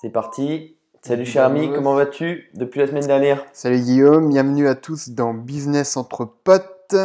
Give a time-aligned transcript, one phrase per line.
[0.00, 0.78] C'est parti.
[1.02, 3.44] Salut cher ami, comment vas-tu depuis la semaine dernière?
[3.52, 6.96] Salut Guillaume, bienvenue à tous dans Business entre potes.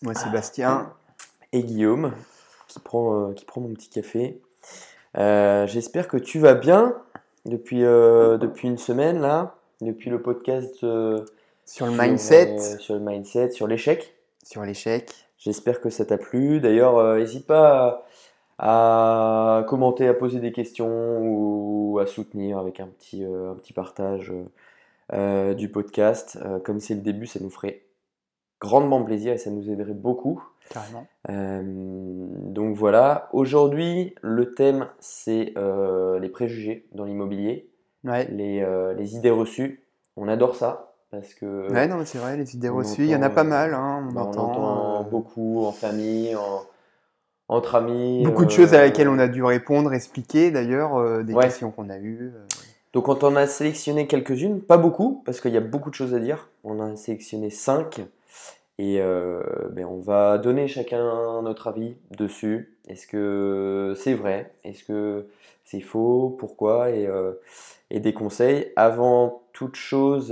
[0.00, 0.94] Moi Sébastien.
[1.52, 2.14] Et Guillaume,
[2.68, 4.40] qui prend, euh, qui prend mon petit café.
[5.18, 6.96] Euh, j'espère que tu vas bien
[7.44, 10.78] depuis, euh, depuis une semaine là, depuis le podcast
[11.66, 12.78] sur le mindset.
[12.78, 14.14] sur le mindset, sur l'échec.
[14.42, 15.10] Sur l'échec.
[15.36, 16.60] J'espère que ça t'a plu.
[16.60, 18.04] D'ailleurs, n'hésite pas à
[18.58, 24.32] commenter, à poser des questions ou à soutenir avec un petit, euh, un petit partage
[25.12, 26.38] euh, du podcast.
[26.44, 27.82] Euh, comme c'est le début, ça nous ferait
[28.60, 30.42] grandement plaisir et ça nous aiderait beaucoup.
[30.70, 31.06] Carrément.
[31.28, 35.52] donc voilà, aujourd'hui le thème c'est
[36.20, 37.68] les préjugés dans l'immobilier,
[38.04, 38.26] ouais.
[38.30, 39.84] les, les, idées reçues.
[40.16, 41.70] On adore ça parce que.
[41.70, 43.74] Ouais, non, c'est vrai, les idées reçues, il y en a pas mal.
[43.74, 46.62] Hein, on, bah, entend, beaucoup en famille, en,
[47.48, 48.22] entre amis.
[48.24, 51.90] Beaucoup de choses à lesquelles on a dû répondre, expliquer d'ailleurs, euh, des questions qu'on
[51.90, 52.32] a eues.
[52.34, 52.46] Euh.
[52.92, 56.14] Donc quand on a sélectionné quelques-unes, pas beaucoup, parce qu'il y a beaucoup de choses
[56.14, 58.00] à dire, on a sélectionné cinq,
[58.78, 62.76] et euh, ben on va donner chacun notre avis dessus.
[62.88, 64.52] Est-ce que c'est vrai?
[64.64, 65.26] Est-ce que
[65.64, 66.36] c'est faux?
[66.38, 66.90] Pourquoi?
[66.90, 67.08] Et,
[67.90, 68.72] et, des conseils.
[68.76, 70.28] Avant toute chose,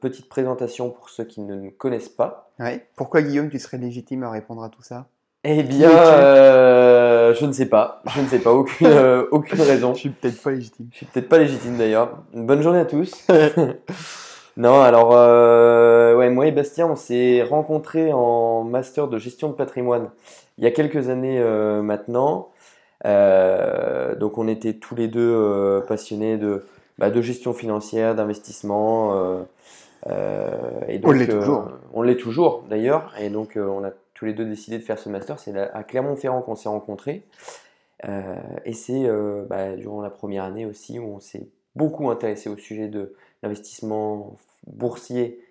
[0.00, 2.50] petite présentation pour ceux qui ne nous connaissent pas.
[2.58, 2.86] Ouais.
[2.96, 5.06] Pourquoi Guillaume, tu serais légitime à répondre à tout ça?
[5.42, 8.02] Eh bien, euh, je ne sais pas.
[8.14, 8.52] Je ne sais pas.
[8.52, 9.94] Aucune, euh, aucune raison.
[9.94, 10.88] Je suis peut-être pas légitime.
[10.92, 12.18] Je suis peut-être pas légitime d'ailleurs.
[12.34, 13.26] Bonne journée à tous.
[14.58, 19.54] non, alors, euh, ouais, moi et Bastien, on s'est rencontrés en master de gestion de
[19.54, 20.10] patrimoine
[20.58, 21.42] il y a quelques années
[21.82, 22.50] maintenant.
[23.02, 26.66] donc, on était tous les deux passionnés de,
[26.98, 29.38] bah, de gestion financière, d'investissement.
[30.06, 31.68] et donc, on l'est toujours.
[31.94, 33.14] on l'est toujours d'ailleurs.
[33.18, 35.38] Et donc, on a tous les deux décidé de faire ce master.
[35.38, 37.24] C'est à Clermont-Ferrand qu'on s'est rencontrés.
[38.06, 38.34] Euh,
[38.66, 42.56] et c'est euh, bah, durant la première année aussi où on s'est beaucoup intéressé au
[42.58, 45.42] sujet de l'investissement boursier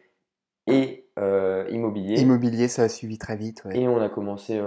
[0.68, 2.22] et euh, immobilier.
[2.22, 3.64] Immobilier, ça a suivi très vite.
[3.72, 4.62] Et on a commencé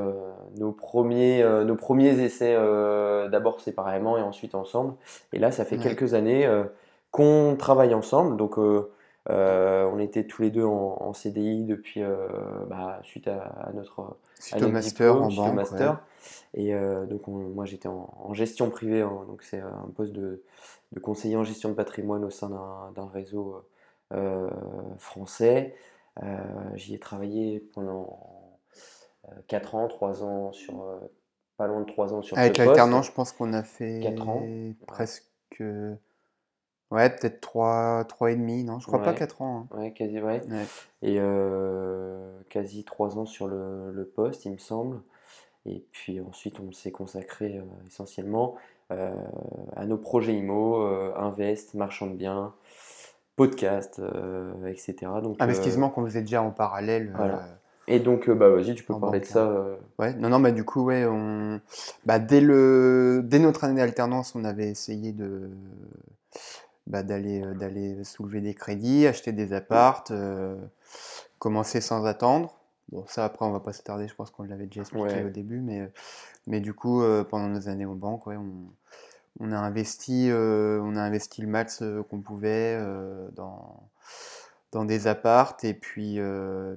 [0.58, 2.56] nos, premiers, nos premiers essais
[3.30, 4.94] d'abord séparément et ensuite ensemble.
[5.32, 6.44] Et là, ça fait quelques années
[7.12, 8.36] qu'on travaille ensemble.
[8.36, 8.58] Donc,
[9.30, 12.02] euh, on était tous les deux en, CDI depuis
[12.68, 14.16] bah, suite à, notre,
[14.68, 16.02] master master.
[16.54, 20.42] Et euh, donc moi j'étais en, gestion privée, hein, donc c'est un poste de,
[21.02, 22.50] conseiller en gestion de patrimoine au sein
[22.94, 23.64] d'un réseau
[24.12, 24.50] euh,
[24.98, 25.76] français.
[26.74, 28.58] J'y ai travaillé pendant
[29.48, 30.84] 4 ans, 3 ans sur
[31.56, 34.42] pas loin de 3 ans sur Avec l'alternance, je pense qu'on a fait 4 ans.
[34.86, 35.24] presque
[35.60, 35.96] Ouais,
[36.92, 39.68] peut-être 3, 3 et demi, non Je crois pas 4 ans.
[39.72, 39.78] Hein.
[39.78, 40.42] Ouais, quasi, ouais.
[41.02, 45.00] Et euh, quasi 3 ans sur le, poste, il me semble.
[45.64, 48.56] Et puis ensuite, on s'est consacré euh, essentiellement
[48.90, 49.14] euh,
[49.76, 50.76] à nos projets IMO,
[51.16, 52.52] Invest, Marchand de biens,
[53.36, 54.02] podcast,
[54.66, 55.12] etc.
[55.22, 57.14] Donc, Investissement qu'on faisait déjà en parallèle.
[57.88, 59.66] Et donc, bah, vas-y, tu peux parler de ça.
[59.98, 61.60] Ouais, non, non, bah, du coup, ouais, on...
[62.04, 63.22] bah, dès, le...
[63.24, 65.50] dès notre année d'alternance, on avait essayé de
[66.86, 70.56] bah, d'aller euh, d'aller soulever des crédits, acheter des appartes, euh,
[71.38, 72.58] commencer sans attendre.
[72.90, 75.60] Bon, ça après on va pas s'attarder, je pense qu'on l'avait déjà expliqué au début,
[75.60, 75.86] mais, euh,
[76.46, 78.52] mais du coup pendant nos années en banque, ouais, on,
[79.40, 82.78] on a investi, on a investi le max qu'on pouvait
[83.34, 83.88] dans,
[84.72, 86.18] dans des appartes et puis,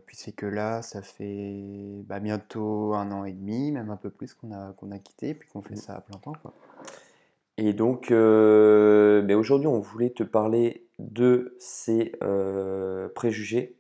[0.06, 1.66] puis c'est que là ça fait
[2.06, 5.30] bah, bientôt un an et demi, même un peu plus qu'on a, qu'on a quitté
[5.30, 5.78] et puis qu'on fait mmh.
[5.78, 6.34] ça à plein temps.
[6.42, 6.54] Quoi.
[7.58, 13.76] Et donc, euh, ben aujourd'hui, on voulait te parler de ces euh, préjugés,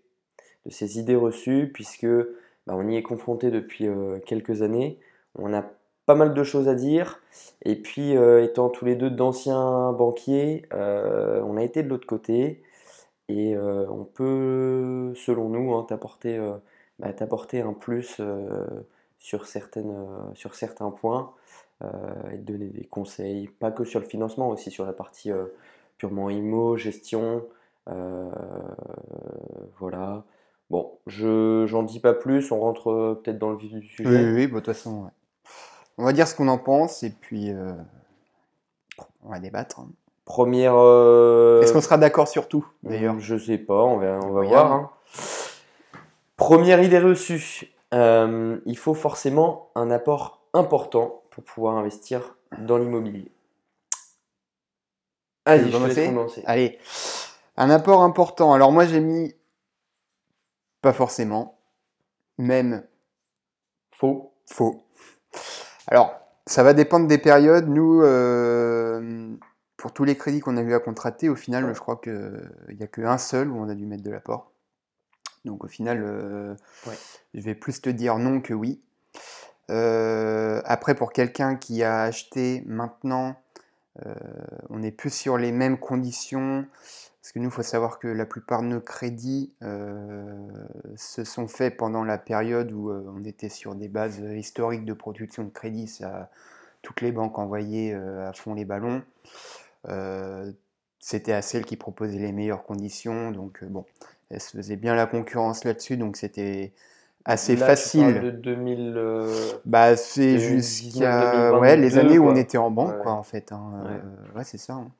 [0.65, 4.99] de ces idées reçues, puisque ben, on y est confronté depuis euh, quelques années.
[5.37, 5.65] On a
[6.05, 7.21] pas mal de choses à dire.
[7.63, 12.61] Et puis, étant tous les deux d'anciens banquiers, on a été de l'autre côté.
[13.27, 15.85] Et on peut, selon nous, hein,
[16.99, 18.21] ben, t'apporter un plus
[19.19, 19.95] sur, certaines,
[20.35, 21.33] sur certains points.
[21.83, 25.47] Euh, et donner des conseils, pas que sur le financement, aussi sur la partie euh,
[25.97, 27.43] purement IMO, gestion.
[27.89, 28.29] Euh,
[29.77, 30.23] voilà.
[30.69, 34.09] Bon, je j'en dis pas plus, on rentre peut-être dans le vif du sujet.
[34.09, 35.11] Oui, oui, bah, de toute façon,
[35.97, 37.51] on va dire ce qu'on en pense et puis
[39.21, 39.81] on va débattre.
[39.81, 39.89] Hein.
[40.23, 40.75] Première.
[40.75, 43.19] Est-ce qu'on sera d'accord sur tout d'ailleurs?
[43.19, 44.71] Je sais pas, on va, on va voir.
[44.71, 44.89] Hein.
[46.37, 47.69] Première idée reçue.
[47.91, 53.29] il faut forcément un apport important pour pouvoir investir dans l'immobilier.
[55.43, 56.41] Allez, je vais commencer.
[56.45, 56.79] Allez,
[57.57, 58.53] un apport important.
[58.53, 59.35] Alors moi j'ai mis
[60.81, 61.59] pas forcément,
[62.37, 62.87] même
[63.91, 64.33] faux.
[64.45, 64.85] Faux.
[65.87, 67.67] Alors ça va dépendre des périodes.
[67.67, 69.35] Nous, euh,
[69.75, 72.83] pour tous les crédits qu'on a eu à contracter, au final, je crois qu'il n'y
[72.83, 74.53] a qu'un seul où on a dû mettre de l'apport.
[75.43, 76.55] Donc au final, euh,
[77.33, 78.81] je vais plus te dire non que oui.
[79.71, 83.35] Euh, après, pour quelqu'un qui a acheté maintenant,
[84.05, 84.13] euh,
[84.69, 86.65] on est plus sur les mêmes conditions.
[87.21, 91.75] Parce que nous, il faut savoir que la plupart de nos crédits se sont faits
[91.75, 95.99] pendant la période où on était sur des bases historiques de production de crédit.
[96.83, 99.01] Toutes les banques envoyaient à fond les ballons.
[100.99, 103.31] C'était à celle qui proposait les meilleures conditions.
[103.31, 103.85] Donc bon,
[104.29, 106.73] elle se faisait bien la concurrence là-dessus, donc c'était
[107.25, 108.21] assez facile.
[108.21, 108.93] de 2000.
[108.95, 113.51] Euh, bah, c'est jusqu'à ouais, les années où on était en banque, quoi, en fait.
[113.51, 114.73] Hein, ouais, euh, c'est ça.
[114.73, 114.91] Hein.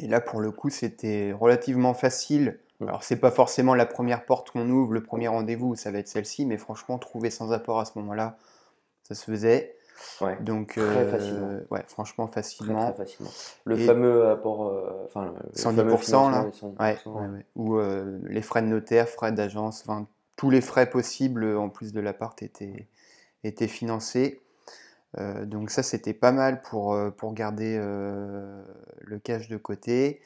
[0.00, 2.58] Et là, pour le coup, c'était relativement facile.
[2.80, 6.08] Alors, c'est pas forcément la première porte qu'on ouvre, le premier rendez-vous, ça va être
[6.08, 8.36] celle-ci, mais franchement, trouver sans apport à ce moment-là,
[9.04, 9.76] ça se faisait.
[10.20, 10.36] Ouais.
[10.40, 11.60] Donc, très euh, facilement.
[11.70, 12.92] Ouais, franchement, facilement.
[12.92, 13.30] Très, facilement.
[13.64, 16.46] Le fameux apport, euh, enfin, 110%, là.
[16.80, 20.06] ouais, ouais, Ou euh, les frais de notaire, frais d'agence, enfin,
[20.36, 22.88] tous les frais possibles en plus de l'appart étaient,
[23.44, 24.40] étaient financés.
[25.44, 30.22] donc ça c'était pas mal pour, pour garder le cash de côté.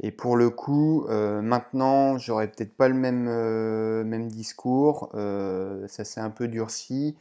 [0.00, 5.10] Et pour le coup, maintenant j'aurais peut-être pas le même, discours.
[5.12, 7.16] ça s'est un peu durci.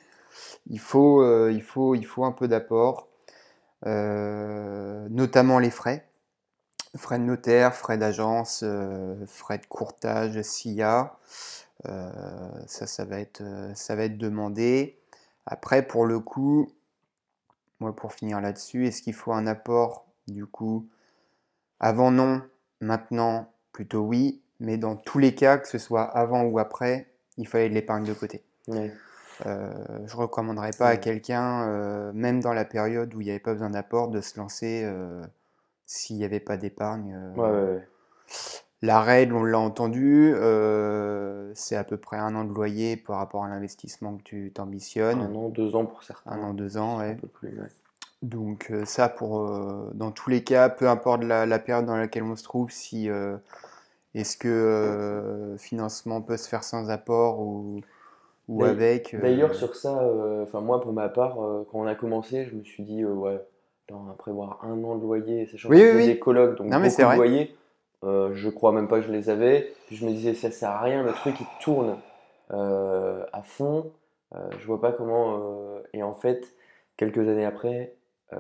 [0.69, 3.07] Il faut, euh, il faut, il faut un peu d'apport,
[3.85, 6.07] euh, notamment les frais.
[6.97, 11.17] Frais de notaire, frais d'agence, euh, frais de courtage, SIA.
[12.67, 13.43] Ça, ça va, être,
[13.75, 14.97] ça va être demandé.
[15.45, 16.67] Après, pour le coup,
[17.79, 20.87] moi, pour finir là-dessus, est-ce qu'il faut un apport du coup
[21.79, 22.41] Avant, non.
[22.81, 24.41] Maintenant, plutôt oui.
[24.59, 28.05] Mais dans tous les cas, que ce soit avant ou après, il fallait de l'épargne
[28.05, 28.43] de côté.
[29.45, 29.73] Euh,
[30.05, 33.39] je ne recommanderais pas à quelqu'un, euh, même dans la période où il n'y avait
[33.39, 35.21] pas besoin d'apport, de se lancer euh,
[35.85, 37.19] s'il n'y avait pas d'épargne.
[38.81, 40.33] La règle, on l'a entendu,
[41.54, 45.22] c'est à peu près un an de loyer par rapport à l'investissement que tu t'ambitionnes.
[45.22, 46.31] Un an, deux ans pour certains.
[46.31, 47.12] Un an, deux ans, ouais.
[47.12, 47.57] Un peu plus,
[48.22, 49.50] Donc ça, pour,
[49.94, 53.10] dans tous les cas, peu importe la, la, période dans laquelle on se trouve, si
[54.13, 57.81] est-ce que financement peut se faire sans apport ou
[58.48, 59.13] ou avec.
[59.13, 62.45] Euh, d'ailleurs, sur ça, euh, enfin moi pour ma part, euh, quand on a commencé,
[62.45, 63.42] je me suis dit, ouais,
[63.92, 66.83] on va prévoir un an de loyer, sachant oui, que oui, des colocs, donc beaucoup
[66.83, 67.56] de loyer.
[68.05, 69.73] Je crois même pas que je les avais.
[69.87, 71.97] Puis je me disais, ça sert à rien, le truc il tourne
[72.49, 73.91] à fond.
[74.33, 75.39] je vois pas comment.
[75.93, 76.53] et en fait,
[76.97, 77.95] quelques années après,
[78.33, 78.37] euh,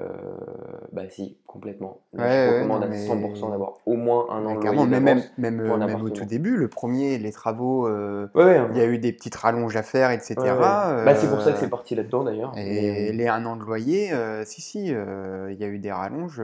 [0.91, 2.01] bah si, complètement.
[2.13, 6.01] je recommande à 100% d'avoir au moins un an de loyer mais même, même, même
[6.01, 8.69] au tout début, le premier, les travaux, euh, hein.
[8.71, 10.35] il y a eu des petites rallonges à faire, etc.
[10.35, 12.57] bah, c'est pour ça que c'est parti là-dedans d'ailleurs.
[12.57, 16.41] Et les un an de loyer, euh, si, si, il y a eu des rallonges.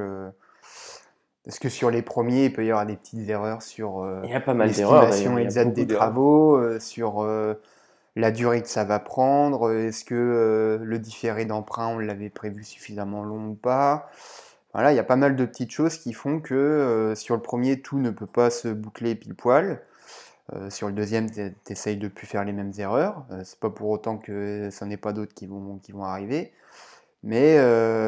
[1.43, 4.05] Parce que sur les premiers, il peut y avoir des petites erreurs sur
[4.65, 7.25] l'estimation exacte des travaux, sur
[8.15, 12.63] la durée que ça va prendre, est-ce que euh, le différé d'emprunt, on l'avait prévu
[12.63, 14.09] suffisamment long ou pas.
[14.73, 17.41] Voilà, il y a pas mal de petites choses qui font que euh, sur le
[17.41, 19.81] premier, tout ne peut pas se boucler pile poil.
[20.53, 23.25] Euh, sur le deuxième, tu essayes de plus faire les mêmes erreurs.
[23.43, 26.51] c'est pas pour autant que ça n'est pas d'autres qui vont, qui vont arriver.
[27.23, 27.57] Mais,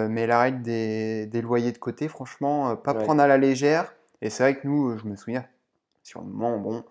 [0.10, 3.94] mais la règle des, loyers de côté, franchement, pas prendre à la légère.
[4.22, 5.46] Et c'est vrai que nous, je me souviens,
[6.02, 6.84] sur le moment, bon,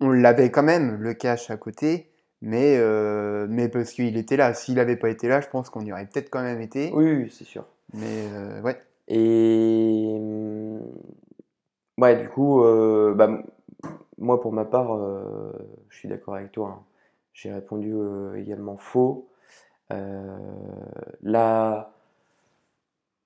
[0.00, 2.10] on l'avait quand même, le cash à côté,
[2.42, 4.54] mais, euh, mais parce qu'il était là.
[4.54, 6.90] S'il n'avait pas été là, je pense qu'on y aurait peut-être quand même été.
[6.92, 7.64] Oui, c'est sûr.
[7.94, 8.80] Mais euh, ouais.
[9.08, 10.80] Et mm,
[11.98, 13.42] ouais, du coup, euh, bah,
[14.18, 14.98] moi pour ma part,
[15.88, 16.78] je suis d'accord avec toi.
[16.78, 16.84] Hein.
[17.32, 17.94] J'ai répondu
[18.36, 19.28] également faux.
[19.90, 21.90] La,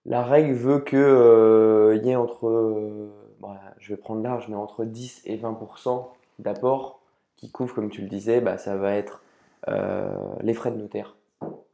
[0.06, 5.22] la règle veut qu'il y ait entre, bah, je vais prendre large, mais entre 10
[5.26, 6.06] et 20%
[6.38, 7.00] d'apport
[7.40, 9.22] qui couvre, comme tu le disais, bah, ça va être
[9.68, 10.10] euh,
[10.42, 11.16] les frais de notaire.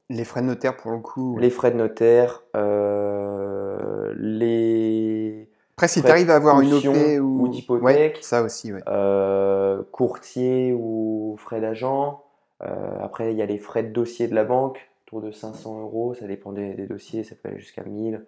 [0.09, 1.37] Les frais de notaire pour le coup.
[1.39, 5.49] Les frais de notaire, euh, les.
[5.77, 6.85] Après, si tu arrives à avoir une OP
[7.21, 8.81] ou, ou d'hypothèque, ça aussi, ouais.
[8.87, 12.23] Euh, courtier ou frais d'agent.
[12.61, 16.15] Après, il y a les frais de dossier de la banque, autour de 500 euros,
[16.15, 18.25] ça dépend des, dossiers, ça peut aller jusqu'à 1000.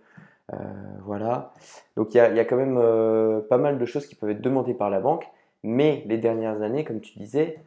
[1.04, 1.52] voilà.
[1.97, 4.75] Donc, il y, y, a quand même pas mal de choses qui peuvent être demandées
[4.75, 5.26] par la banque.
[5.62, 7.58] Mais les dernières années, comme tu disais,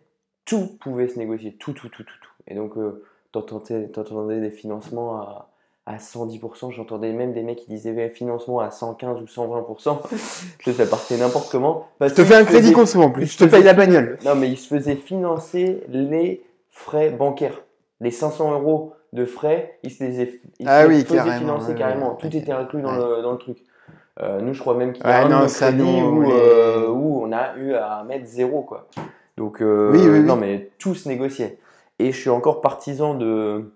[0.45, 2.13] tout pouvait se négocier, tout, tout, tout, tout.
[2.21, 2.31] tout.
[2.47, 5.49] Et donc, euh, t'entendais des financements à,
[5.85, 10.73] à 110%, j'entendais même des mecs qui disaient financement à 115 ou 120%.
[10.73, 11.87] ça partait n'importe comment.
[11.99, 14.17] je te fais un crédit conso en plus, je te paye la bagnole.
[14.25, 17.61] Non, mais ils se faisaient financer les frais bancaires.
[17.99, 22.15] Les 500 euros de frais, ils se les, ah faisaient financer carrément.
[22.15, 23.57] Tout était inclus dans, le, dans le truc.
[24.19, 25.47] Euh, nous, je crois même qu'il y a Ouais, un non,
[26.09, 28.87] où, les- euh, où on a eu à mettre zéro, quoi.
[29.37, 30.23] Donc, euh, Oui, oui, oui.
[30.23, 31.59] non, mais tout se négociait.
[31.99, 33.71] Et je suis encore partisan de,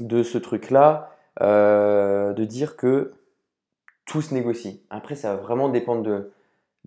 [0.00, 1.10] de ce truc-là,
[1.42, 3.12] euh, de dire que
[4.06, 4.82] tout se négocie.
[4.90, 6.30] Après, ça va vraiment dépendre de,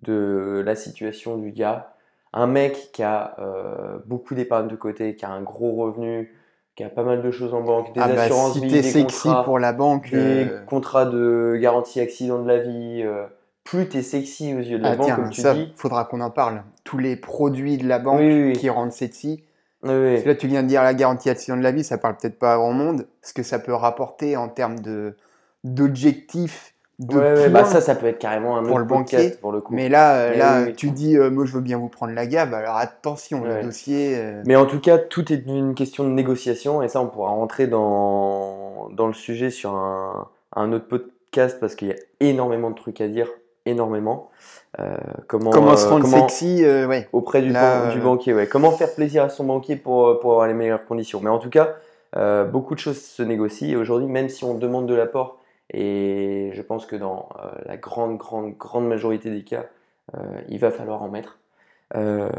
[0.04, 1.94] de la situation du gars.
[2.34, 6.36] Un mec qui a euh, beaucoup d'épargne de côté, qui a un gros revenu,
[6.76, 8.84] qui a pas mal de choses en banque, des Ah bah, assurances si vie, des
[8.84, 10.12] sexy contrats, pour la banque.
[10.12, 13.02] des euh, contrats de garantie accident de la vie.
[13.04, 13.26] euh,
[13.64, 15.72] plus t'es sexy aux yeux de la Ah banque, tiens, comme tu ça, dis.
[15.76, 16.64] faudra qu'on en parle.
[16.84, 18.54] Tous les produits de la banque Oui, oui, oui.
[18.54, 19.44] qui rendent sexy.
[19.82, 22.18] Parce que là, tu viens de dire la garantie accident de la vie, ça parle
[22.18, 23.08] peut-être pas à grand monde.
[23.22, 25.16] Ce que ça peut rapporter en termes de
[25.64, 27.50] d'objectifs, de Ouais, ouais, points.
[27.62, 29.38] bah ça, ça peut être carrément un pour autre le podcast banquier.
[29.40, 29.74] pour le coup.
[29.74, 32.14] Mais là, euh, Mais là oui, tu dis, euh, moi, je veux bien vous prendre
[32.14, 32.54] la gave.
[32.54, 33.60] Alors attention, Ouais.
[33.60, 34.16] le dossier.
[34.18, 37.30] euh, Mais en tout cas, tout est une question de négociation, et ça, on pourra
[37.30, 42.70] rentrer dans, dans le sujet sur un, un autre podcast parce qu'il y a énormément
[42.70, 43.28] de trucs à dire,
[43.66, 44.30] énormément.
[45.28, 47.08] Comment, comment se rendre comment- sexy, ouais.
[47.12, 48.34] auprès du, Là, ban- du banquier.
[48.34, 48.48] Ouais.
[48.48, 51.20] Comment faire plaisir à son banquier pour, pour avoir les meilleures conditions.
[51.24, 51.76] Mais en tout cas,
[52.52, 53.68] beaucoup de choses se négocient.
[53.70, 55.39] Et aujourd'hui, même si on demande de l'apport,
[55.72, 59.66] et je pense que dans euh, la grande, grande, grande majorité des cas,
[60.16, 61.40] euh, il va falloir en mettre.
[61.96, 62.30] euh,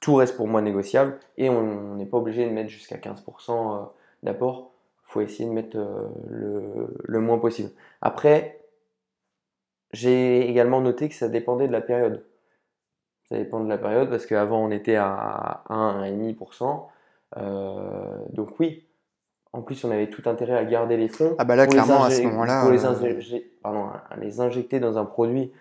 [0.00, 3.86] tout reste pour moi négociable et on n'est pas obligé de mettre jusqu'à 15% euh,
[4.22, 4.72] d'apport.
[5.08, 5.76] Il faut essayer de mettre
[6.28, 7.70] le, le moins possible.
[8.00, 8.60] Après,
[9.92, 12.24] j'ai également noté que ça dépendait de la période.
[13.24, 16.88] Ça dépend de la période parce qu'avant on était à 1, 1,5%.
[17.36, 18.86] Euh, donc oui,
[19.52, 21.34] en plus on avait tout intérêt à garder les fonds.
[21.38, 23.86] Ah bah là, pour les clairement, à ce moment-là, Pour les, euh, pardon,
[24.20, 25.52] les injecter dans un produit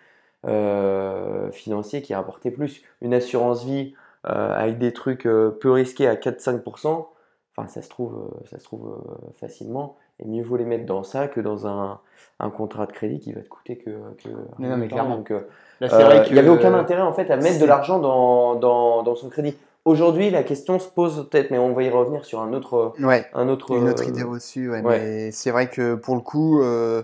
[0.48, 2.84] euh, financier qui rapportait plus.
[3.02, 3.94] Une assurance vie
[4.28, 7.08] euh, avec des trucs euh, peu risqués à 4-5%,
[7.56, 9.98] enfin ça se trouve, ça se trouve euh, facilement.
[10.20, 12.00] Et mieux vaut les mettre dans ça que dans un,
[12.40, 13.92] un contrat de crédit qui va te coûter que.
[14.22, 14.30] que
[14.60, 15.16] Non, non, mais clairement.
[15.16, 15.34] Donc,
[15.82, 15.88] il
[16.34, 19.56] n'y avait aucun intérêt en fait à mettre de l'argent dans, dans, dans son crédit.
[19.90, 22.94] Aujourd'hui, la question se pose peut-être, mais on va y revenir sur un autre.
[23.00, 23.26] Ouais.
[23.34, 25.00] Un autre Une autre idée reçue, ouais, ouais.
[25.00, 27.02] mais c'est vrai que pour le coup, euh,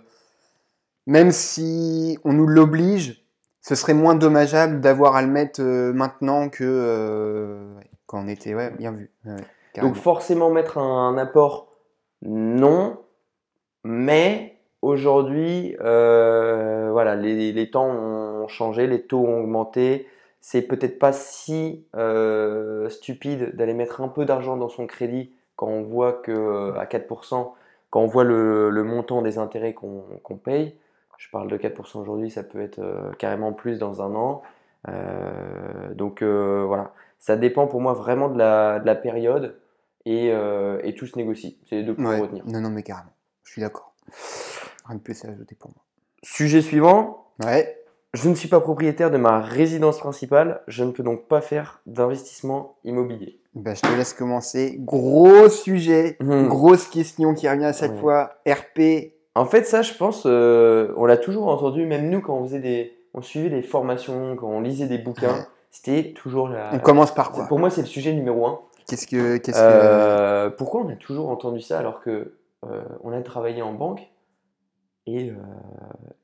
[1.07, 3.25] même si on nous l'oblige,
[3.61, 7.73] ce serait moins dommageable d'avoir à le mettre euh, maintenant que euh,
[8.05, 8.53] quand on était.
[8.53, 9.11] Ouais, bien vu.
[9.81, 11.73] Donc forcément mettre un apport,
[12.21, 12.99] non.
[13.83, 20.05] Mais aujourd'hui, euh, voilà, les, les temps ont changé, les taux ont augmenté.
[20.47, 25.65] C'est peut-être pas si euh, stupide d'aller mettre un peu d'argent dans son crédit quand
[25.65, 27.53] on voit que euh, à 4%,
[27.89, 30.03] quand on voit le, le montant des intérêts qu'on
[30.43, 30.75] paye.
[31.17, 34.43] Je parle de 4% aujourd'hui, ça peut être euh, carrément plus dans un an.
[34.87, 39.57] Euh, donc voilà, ça dépend pour moi vraiment de la, de la période
[40.05, 41.57] et, et tout se négocie.
[41.67, 42.17] C'est les deux points Ouais.
[42.17, 42.45] à retenir.
[42.45, 43.09] Non, non, mais carrément.
[43.45, 43.95] Je suis d'accord.
[44.85, 45.81] Rien de plus à ajouter pour moi.
[46.21, 47.25] Sujet suivant.
[47.43, 47.81] Ouais.
[48.15, 51.81] Je ne suis pas propriétaire de ma résidence principale, je ne peux donc pas faire
[51.85, 53.39] d'investissement immobilier.
[53.55, 54.77] Bah, je te laisse commencer.
[54.79, 56.47] Gros sujet, Mhm.
[56.47, 57.99] grosse question qui revient à chaque Ouais.
[57.99, 58.31] fois.
[58.47, 59.13] RP.
[59.35, 62.59] En fait, ça, je pense, euh, on l'a toujours entendu, même nous, quand on faisait
[62.59, 66.69] des, on suivait des formations, quand on lisait des bouquins, c'était toujours la.
[66.73, 67.45] On commence par quoi?
[67.47, 68.59] Pour moi, c'est le sujet numéro un.
[68.87, 72.31] Qu'est-ce que, qu'est-ce que Euh, pourquoi on a toujours entendu ça alors que
[72.65, 74.07] euh, on a travaillé en banque?
[75.07, 75.33] Et, euh,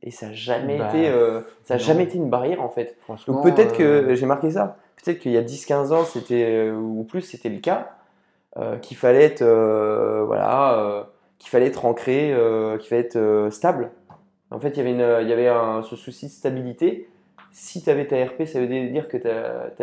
[0.02, 1.84] et ça n'a jamais, Bah, été, euh, ça a non.
[1.84, 2.98] jamais été une barrière en fait.
[3.28, 7.04] Donc peut-être que, euh, j'ai marqué ça, peut-être qu'il y a 10-15 ans c'était, ou
[7.04, 7.92] plus c'était le cas,
[8.82, 9.44] qu'il fallait être,
[10.26, 11.08] voilà,
[11.40, 12.36] qu'il fallait être ancré,
[12.80, 13.92] qu'il fallait être stable.
[14.50, 17.08] En fait, il y avait, une, il y avait un, ce souci de stabilité.
[17.54, 19.28] Si tu avais ta RP, ça veut dire que tu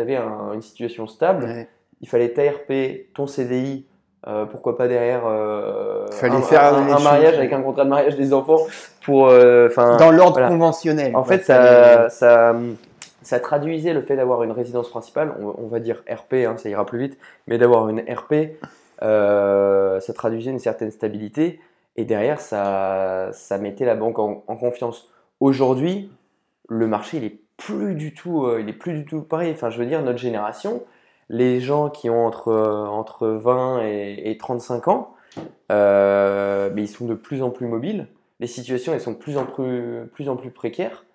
[0.01, 1.67] avais une situation stable ouais.
[2.01, 3.85] il fallait ta RP, ton CDI,
[4.27, 7.03] euh, pourquoi pas derrière euh, Fallait un, faire un- les un choses.
[7.03, 8.59] mariage avec un contrat de mariage des enfants
[9.01, 10.49] pour euh, enfin dans l'ordre voilà.
[10.49, 11.15] conventionnel.
[11.15, 12.55] en fait ça, ça
[13.21, 16.67] ça traduisait le fait d'avoir une résidence principale on, on va dire RP hein, ça
[16.69, 18.33] ira plus vite mais d'avoir une RP
[19.01, 21.59] ça traduisait une certaine stabilité
[21.95, 25.09] et derrière ça ça mettait la banque en, en confiance
[25.39, 26.11] aujourd'hui
[26.67, 29.77] le marché il est plus du tout il est plus du tout pareil enfin je
[29.79, 30.83] veux dire notre génération
[31.29, 35.15] les gens qui ont entre, euh, entre 20 et, et 35 ans,
[35.71, 38.07] euh, mais ils sont de plus en plus mobiles.
[38.39, 41.05] Les situations elles sont de plus en plus, précaires.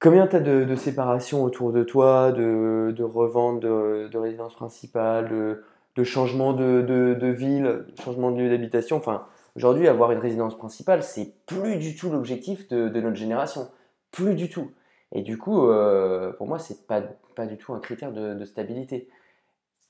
[0.00, 4.54] Combien tu as de, de séparations autour de toi, de, de revente de, de résidence
[4.54, 5.28] principale,
[5.96, 8.96] de, changement de, ville, changement de lieu d'habitation?
[8.96, 13.68] Enfin, aujourd'hui, avoir une résidence principale, c'est plus du tout l'objectif de notre génération.
[14.10, 14.70] Plus du tout.
[15.14, 17.02] Et du coup, euh, pour moi, c'est pas,
[17.34, 19.08] pas du tout un critère de, de stabilité.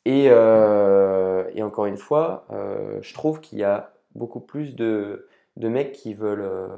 [0.04, 5.26] Et, euh, et encore une fois, euh, je trouve qu'il y a beaucoup plus de,
[5.56, 6.68] de mecs qui veulent,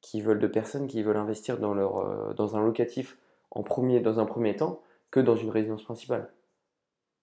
[0.00, 3.18] qui veulent de personnes qui veulent investir dans, leur, dans un locatif
[3.50, 4.80] en premier, dans un premier temps
[5.10, 6.28] que dans une résidence principale.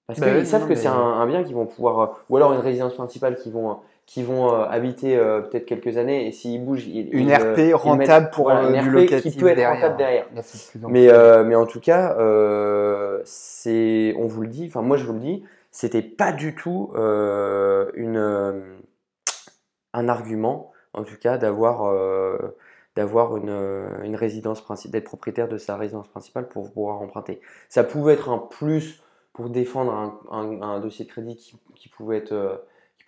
[0.08, 2.52] Parce Bah qu'ils oui, savent que c'est un, un bien qu'ils vont pouvoir, ou alors
[2.52, 6.64] une résidence principale qu'ils vont, qui vont euh, habiter euh, peut-être quelques années, et s'ils
[6.64, 8.94] bougent, ils, Une ils, euh, RP ils rentable mettent- pour voilà, euh, une du RP
[8.94, 9.74] locatif qui peut être derrière.
[9.76, 10.26] rentable derrière.
[10.36, 10.42] Là,
[10.90, 15.06] Mais, euh, mais en tout cas, euh, c'est, on vous le dit, enfin moi je
[15.06, 18.76] vous le dis, c'était pas du tout euh, une, euh,
[19.94, 22.38] un argument, en tout cas, d'avoir euh,
[22.96, 27.42] d'avoir une, euh, une résidence principale, d'être propriétaire de sa résidence principale pour pouvoir emprunter.
[27.70, 29.02] Ça pouvait être un plus
[29.34, 32.56] pour défendre un, un- un dossier de crédit qui, qui pouvait être, euh,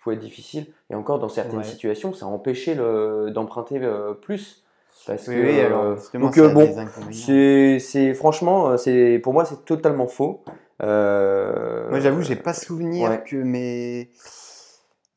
[0.06, 0.66] pouvait être difficile.
[0.90, 1.64] Et encore, dans certaines Ouais.
[1.64, 4.62] situations, ça empêchait le, d'emprunter euh, plus.
[5.06, 6.68] Parce Oui, que, oui, alors donc, euh, bon,
[7.12, 10.42] c'est, c'est franchement, euh, c'est pour moi, c'est totalement faux.
[10.82, 13.22] Euh, Moi, j'avoue, j'ai pas souvenir ouais.
[13.24, 14.10] que mes.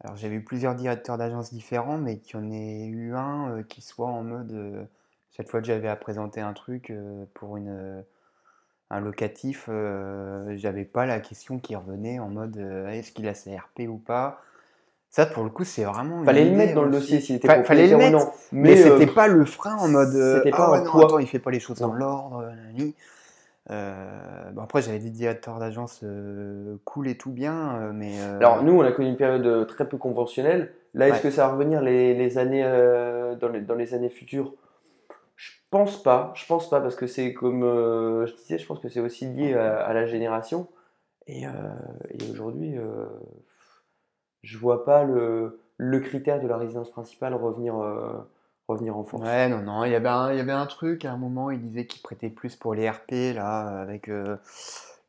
[0.03, 3.63] Alors, j'avais eu plusieurs directeurs d'agence différents, mais qu'il y en ait eu un euh,
[3.63, 4.87] qui soit en mode.
[5.35, 6.91] Chaque fois que j'avais à présenter un truc
[7.33, 8.03] pour une,
[8.89, 9.69] un locatif,
[10.55, 12.57] j'avais pas la question qui revenait en mode
[12.89, 14.41] est-ce qu'il a sa RP ou pas?
[15.09, 16.23] Ça, pour le coup, c'est vraiment.
[16.23, 18.31] Fallait le mettre dans le dossier s'il était Fa- fallait le mettre, non.
[18.51, 21.05] mais, euh, c'était pas le frein en mode euh, c'était pas ah un poids.
[21.05, 22.43] attends, il fait pas les choses dans l'ordre.
[22.43, 22.95] nanani.
[23.71, 28.37] Euh, bon, après, j'avais des directeurs d'agence euh, cool et tout bien, euh, mais euh,
[28.39, 30.73] Alors nous, on a connu une période euh, très peu conventionnelle.
[30.93, 31.21] Là, est-ce Ouais.
[31.23, 34.53] que ça va revenir les, les années euh, dans, les, dans les années futures?
[35.35, 36.33] Je pense pas.
[36.35, 39.25] Je pense pas parce que c'est comme euh, je disais, je pense que c'est aussi
[39.27, 40.67] lié à, à la génération.
[41.27, 41.49] Et, euh,
[42.09, 43.05] et aujourd'hui, euh,
[44.43, 48.13] je vois pas le, le critère de la résidence principale revenir, euh,
[48.67, 49.31] revenir en force.
[49.31, 51.51] ouais, non, non, il y avait un, il y avait un truc à un moment,
[51.51, 54.37] il disait qu'il prêtait plus pour les RP là, avec euh,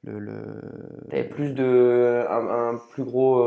[0.04, 0.60] le, le-
[1.08, 3.38] T'avais plus de un, un plus gros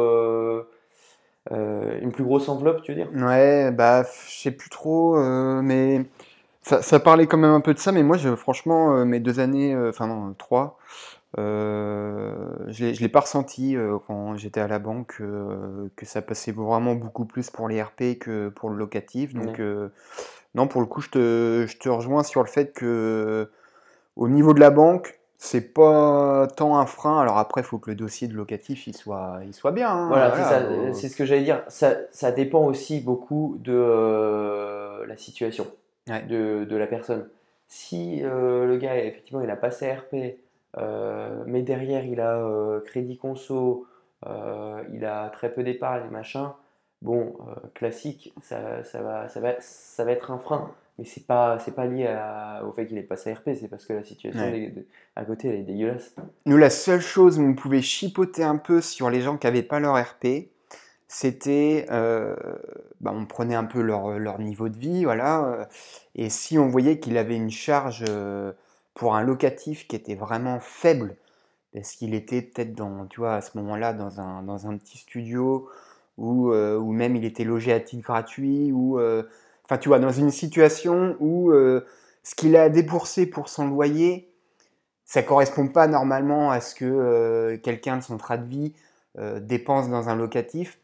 [1.51, 3.11] euh, une plus grosse enveloppe, tu veux dire?
[3.13, 5.15] Ouais, bah, je sais plus trop,
[5.61, 6.03] mais
[6.63, 7.91] ça, ça parlait quand même un peu de ça.
[7.91, 10.77] Mais moi, je, franchement, mes deux années, enfin non, trois,
[11.37, 16.21] je l'ai, je l'ai pas ressenti euh, quand j'étais à la banque euh, que ça
[16.21, 19.33] passait vraiment beaucoup plus pour les RP que pour le locatif.
[19.33, 19.55] Donc, Ouais.
[19.59, 19.89] euh,
[20.55, 23.49] non, pour le coup, je te, je te rejoins sur le fait que
[24.15, 27.19] au niveau de la banque, c'est pas tant un frein.
[27.19, 29.89] Alors après, il faut que le dossier de locatif il soit, il soit bien.
[29.89, 31.63] hein, Voilà, c'est voilà, ce que j'allais dire.
[31.67, 35.67] Ça, ça dépend aussi beaucoup de euh, la situation
[36.07, 36.21] Ouais.
[36.23, 37.27] de, de la personne.
[37.67, 40.31] Si euh, le gars, effectivement, il a pas sa RP, euh,
[40.77, 43.85] mais derrière, il a euh, crédit conso,
[44.25, 46.53] euh, il a très peu d'épargne, machin,
[47.01, 50.71] bon, euh, classique, ça, ça va, ça va, ça va être un frein.
[50.99, 53.67] Mais c'est pas, c'est pas lié à- au fait qu'il ait pas sa RP, c'est
[53.67, 54.51] parce que la situation Ouais.
[54.51, 56.13] des- de- à côté, elle est dégueulasse.
[56.45, 59.63] Nous, la seule chose où on pouvait chipoter un peu sur les gens qui n'avaient
[59.63, 60.49] pas leur RP,
[61.07, 62.35] c'était, euh,
[63.01, 65.65] bah, on prenait un peu leur, leur niveau de vie, voilà, euh,
[66.15, 68.51] et si on voyait qu'il avait une charge euh,
[68.93, 71.15] pour un locatif qui était vraiment faible,
[71.73, 75.67] parce qu'il était peut-être dans, tu vois, à ce moment-là, dans un, petit studio,
[76.17, 79.23] ou, euh, ou même il était logé à titre gratuit, ou, euh,
[79.65, 81.85] enfin, tu vois, dans une situation où euh,
[82.21, 84.29] ce qu'il a à débourser pour son loyer,
[85.05, 88.73] ça correspond pas normalement à ce que quelqu'un de son train de vie
[89.41, 90.79] dépense dans un locatif.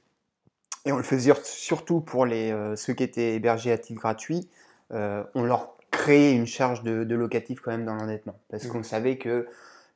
[0.85, 4.49] Et on le faisait surtout pour les, ceux qui étaient hébergés à titre gratuit.
[4.91, 8.35] On leur créait une charge de, de locatif quand même dans l'endettement.
[8.49, 8.71] Parce Mhm.
[8.71, 9.47] qu'on savait que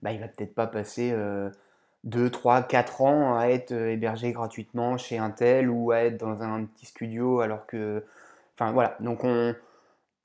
[0.01, 1.49] bah, il va peut-être pas passer euh,
[2.03, 6.17] 2, 3, 4 ans à être euh, hébergé gratuitement chez un tel ou à être
[6.17, 8.03] dans un petit studio alors que...
[8.55, 9.55] Enfin voilà, donc on,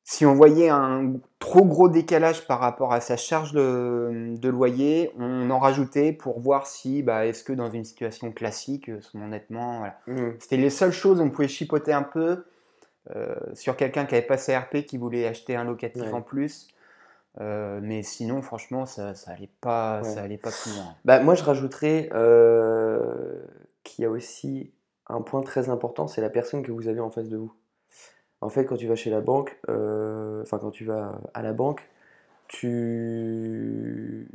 [0.03, 5.13] si on voyait un trop gros décalage par rapport à sa charge de, de loyer,
[5.19, 9.79] on en rajoutait pour voir si, bah, est-ce que dans une situation classique, son endettement,
[9.79, 9.99] voilà.
[10.09, 10.35] Mhm.
[10.41, 12.45] C'était les seules choses où on pouvait chipoter un peu
[13.55, 16.13] sur quelqu'un qui avait pas sa RP, qui voulait acheter un locatif Ouais.
[16.13, 16.69] en plus.
[17.41, 20.09] Euh, mais sinon, franchement, ça, ça allait pas, Ouais.
[20.09, 20.95] ça allait pas plus loin.
[21.05, 23.41] Bah, moi, je rajouterais euh,
[23.85, 24.73] qu'il y a aussi
[25.07, 27.53] un point très important, c'est la personne que vous avez en face de vous.
[28.41, 31.53] En fait, quand tu vas chez la banque, euh, enfin quand tu vas à la
[31.53, 31.89] banque,
[32.47, 34.29] tu...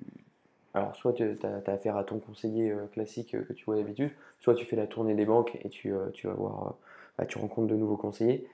[0.74, 4.10] Alors, soit tu as, affaire à ton conseiller euh, classique euh, que tu vois d'habitude,
[4.40, 6.72] soit tu fais la tournée des banques et tu, euh, tu vas voir, euh,
[7.18, 8.48] bah, tu rencontres de nouveaux conseillers.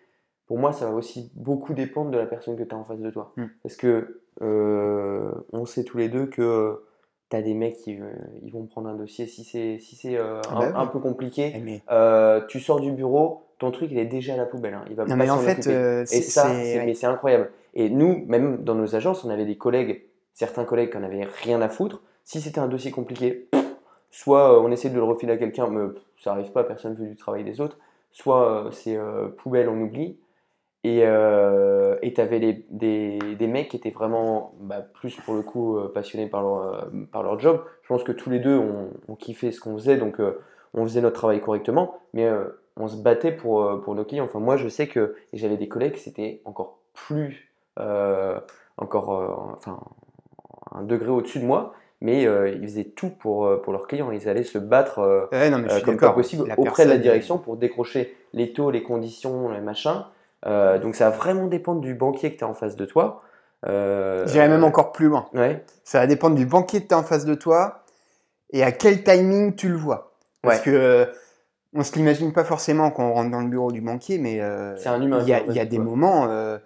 [0.49, 2.99] Pour moi, ça va aussi beaucoup dépendre de la personne que tu as en face
[2.99, 3.33] de toi.
[3.37, 3.45] Mm.
[3.61, 6.81] Parce que euh, on sait tous les deux que
[7.29, 8.09] tu as des mecs qui euh,
[8.41, 10.73] ils vont prendre un dossier si c'est si c'est euh, Ah un, bah oui.
[10.75, 11.53] un peu compliqué.
[11.55, 14.73] Eh, mais, euh, tu sors du bureau, ton truc il est déjà à la poubelle.
[14.73, 14.85] hein.
[14.89, 17.05] Il va non, pas mais en fait, euh, Et c'est, ça, c'est- ouais.
[17.05, 17.51] incroyable.
[17.75, 20.01] Et nous, même dans nos agences, on avait des collègues,
[20.33, 22.01] certains collègues qui en avaient rien à foutre.
[22.25, 23.47] Si c'était un dossier compliqué,
[24.09, 25.85] soit euh, on essaie de le refiler à quelqu'un, mais
[26.23, 27.77] ça arrive pas, personne ne veut du travail des autres.
[28.11, 30.17] Soit euh, c'est euh, poubelle, on oublie.
[30.83, 35.41] Et, euh, tu avais les, des, des mecs qui étaient vraiment bah, plus pour le
[35.41, 37.63] coup euh, passionnés par leur, euh, par leur job.
[37.83, 40.39] Je pense que tous les deux, on, on kiffait ce qu'on faisait, donc euh,
[40.73, 42.45] on faisait notre travail correctement, mais euh,
[42.77, 44.25] on se battait pour, pour nos clients.
[44.25, 47.49] Enfin, moi, je sais que j'avais des collègues, c'était encore plus,
[48.77, 49.79] encore, enfin,
[50.71, 54.11] un degré au-dessus de moi, mais euh, ils faisaient tout pour, pour leurs clients.
[54.11, 56.85] Ils allaient se battre euh, Ouais, non, mais euh, suis comme pas possible La auprès
[56.85, 60.05] de la direction pour décrocher les taux, les conditions, les machins.
[60.45, 63.21] Euh, donc ça va vraiment dépendre du banquier que tu as en face de toi.
[63.67, 65.27] Euh, J'irais même encore plus loin.
[65.33, 67.83] Ouais, Ça va dépendre du banquier que tu as en face de toi
[68.51, 70.13] et à quel timing tu le vois.
[70.41, 70.63] Parce Ouais.
[70.63, 71.05] que euh,
[71.73, 74.75] on se l'imagine pas forcément quand on rentre dans le bureau du banquier, mais euh,
[74.77, 75.19] c'est un humain.
[75.21, 76.57] il y a, il y des moments, euh,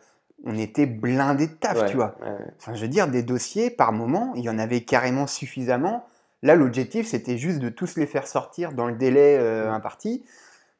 [0.45, 2.15] on était blindé de taf, Ouais, tu vois.
[2.21, 2.37] ouais, ouais.
[2.59, 6.05] Enfin, je veux dire, des dossiers, par moment, il y en avait carrément suffisamment.
[6.43, 9.73] Là, l'objectif, c'était juste de tous les faire sortir dans le délai euh, Mm.
[9.73, 10.25] imparti.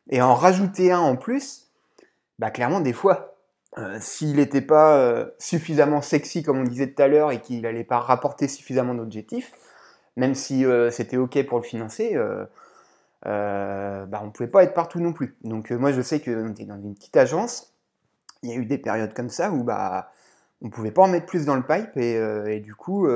[0.10, 1.63] Et en rajouter un en plus,
[2.40, 3.36] bah clairement, des fois,
[3.78, 7.62] euh, s'il n'était pas euh, suffisamment sexy, comme on disait tout à l'heure, et qu'il
[7.62, 9.52] n'allait pas rapporter suffisamment d'objectifs,
[10.18, 12.16] même si euh, c'était OK pour le financer,
[13.26, 15.36] bah, on ne pouvait pas être partout non plus.
[15.44, 17.74] Donc moi, je sais était dans une petite agence,
[18.44, 20.12] il y a eu des périodes comme ça où bah,
[20.62, 22.16] on ne pouvait pas en mettre plus dans le pipe, et,
[22.48, 23.08] et du coup...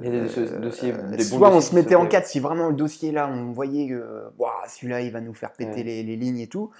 [0.00, 2.12] Il y a des dossiers- euh, dossiers- des bons soit on se mettait en sautaient.
[2.12, 4.24] quatre si vraiment le dossier là, on voyait que
[4.68, 5.82] celui-là il va nous faire péter Ouais.
[5.82, 6.70] les, les lignes et tout.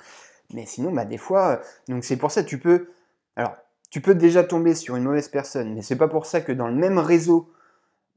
[0.52, 1.56] Mais sinon, bah, des fois, euh,
[1.88, 2.88] donc c'est pour ça que tu peux.
[3.36, 3.56] Alors,
[3.90, 6.68] tu peux déjà tomber sur une mauvaise personne, mais c'est pas pour ça que dans
[6.68, 7.50] le même réseau,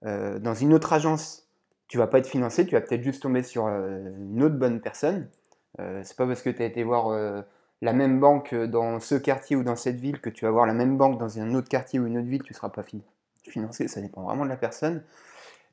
[0.06, 1.48] euh, dans une autre agence,
[1.88, 4.82] tu vas pas être financé, tu vas peut-être juste tomber sur euh, une autre bonne
[4.82, 5.28] personne.
[5.80, 7.44] Euh, c'est pas parce que tu as été voir
[7.82, 10.74] la même banque dans ce quartier ou dans cette ville que tu vas voir la
[10.74, 13.00] même banque dans un autre quartier ou une autre ville, tu seras pas fin-
[13.48, 15.04] financé, ça dépend vraiment de la personne.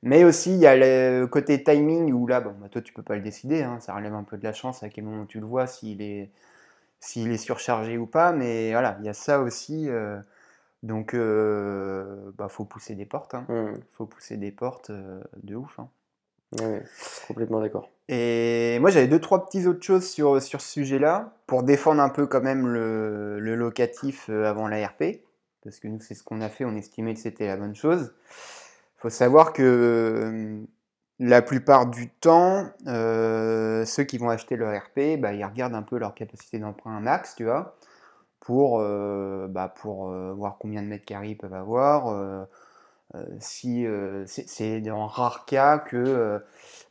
[0.06, 3.02] Mais aussi, il y a le côté timing où là, bon, bah, toi, tu peux
[3.02, 5.40] pas le décider, hein, ça relève un peu de la chance à quel moment tu
[5.40, 6.30] le vois, s'il est,
[7.00, 9.88] s'il est surchargé ou pas, mais voilà, il y a ça aussi.
[9.88, 10.18] euh,
[10.82, 13.46] donc, euh, bah, faut pousser des portes, hein.
[13.48, 15.78] Hum, faut pousser des portes euh, de ouf.
[15.80, 15.88] hein.
[16.60, 16.82] ouais,
[17.26, 17.90] complètement d'accord.
[18.08, 22.08] Et moi, j'avais deux, trois petites autres choses sur, sur ce sujet-là, pour défendre un
[22.08, 25.02] peu quand même le, le locatif avant l'ARP,
[25.64, 28.14] parce que nous, c'est ce qu'on a fait, on estimait que c'était la bonne chose.
[29.06, 30.64] Faut savoir que
[31.20, 35.96] la plupart du temps, ceux qui vont acheter leur RP, bah, ils regardent un peu
[35.96, 37.76] leur capacité d'emprunt max, tu vois,
[38.40, 42.48] pour, bah, voir combien de mètres carrés ils peuvent avoir.
[43.38, 43.86] si
[44.26, 46.42] c'est dans rares cas que,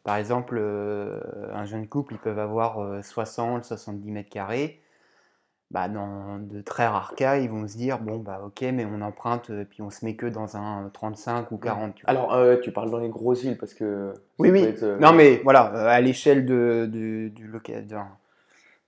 [0.06, 4.80] par exemple, un jeune couple, ils peuvent avoir euh, 60, 70 mètres carrés.
[5.72, 9.02] Bah, dans de très rares cas, ils vont se dire, bon, bah ok, mais on
[9.02, 11.96] emprunte, euh, puis on se met que dans un 35 ou 40.
[11.96, 12.12] tu vois.
[12.12, 14.14] Alors, euh, tu parles dans les grosses villes parce que.
[14.38, 14.62] Oui, oui.
[14.64, 17.52] être, euh, Non, mais voilà, euh, à l'échelle de, de- du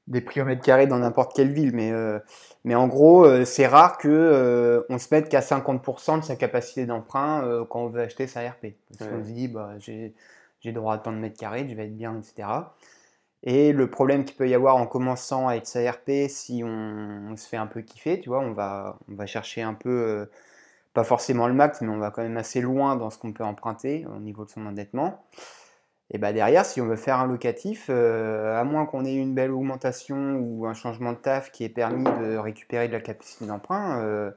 [0.07, 1.73] des prix au mètre carré dans n'importe quelle ville.
[1.73, 1.91] Mais,
[2.63, 7.65] mais en gros, c'est rare que on se mette qu'à 50% de sa capacité d'emprunt
[7.69, 8.75] quand on veut acheter sa RP.
[8.89, 9.17] Parce Ouais.
[9.17, 10.13] qu'on se dit, bah, j'ai
[10.61, 12.47] j'ai droit à tant de mètres carrés, je vais être bien, etc.
[13.49, 17.47] Et le problème qu'il peut y avoir en commençant avec sa RP, si on, se
[17.47, 20.25] fait un peu kiffer, tu vois, on va, chercher un peu, euh,
[20.93, 23.45] pas forcément le max, mais on va quand même assez loin dans ce qu'on peut
[23.45, 25.25] emprunter au niveau de son endettement.
[26.11, 29.33] Et bah derrière, si on veut faire un locatif, euh, à moins qu'on ait une
[29.33, 33.45] belle augmentation ou un changement de taf qui ait permis de récupérer de la capacité
[33.45, 34.29] d'emprunt, euh,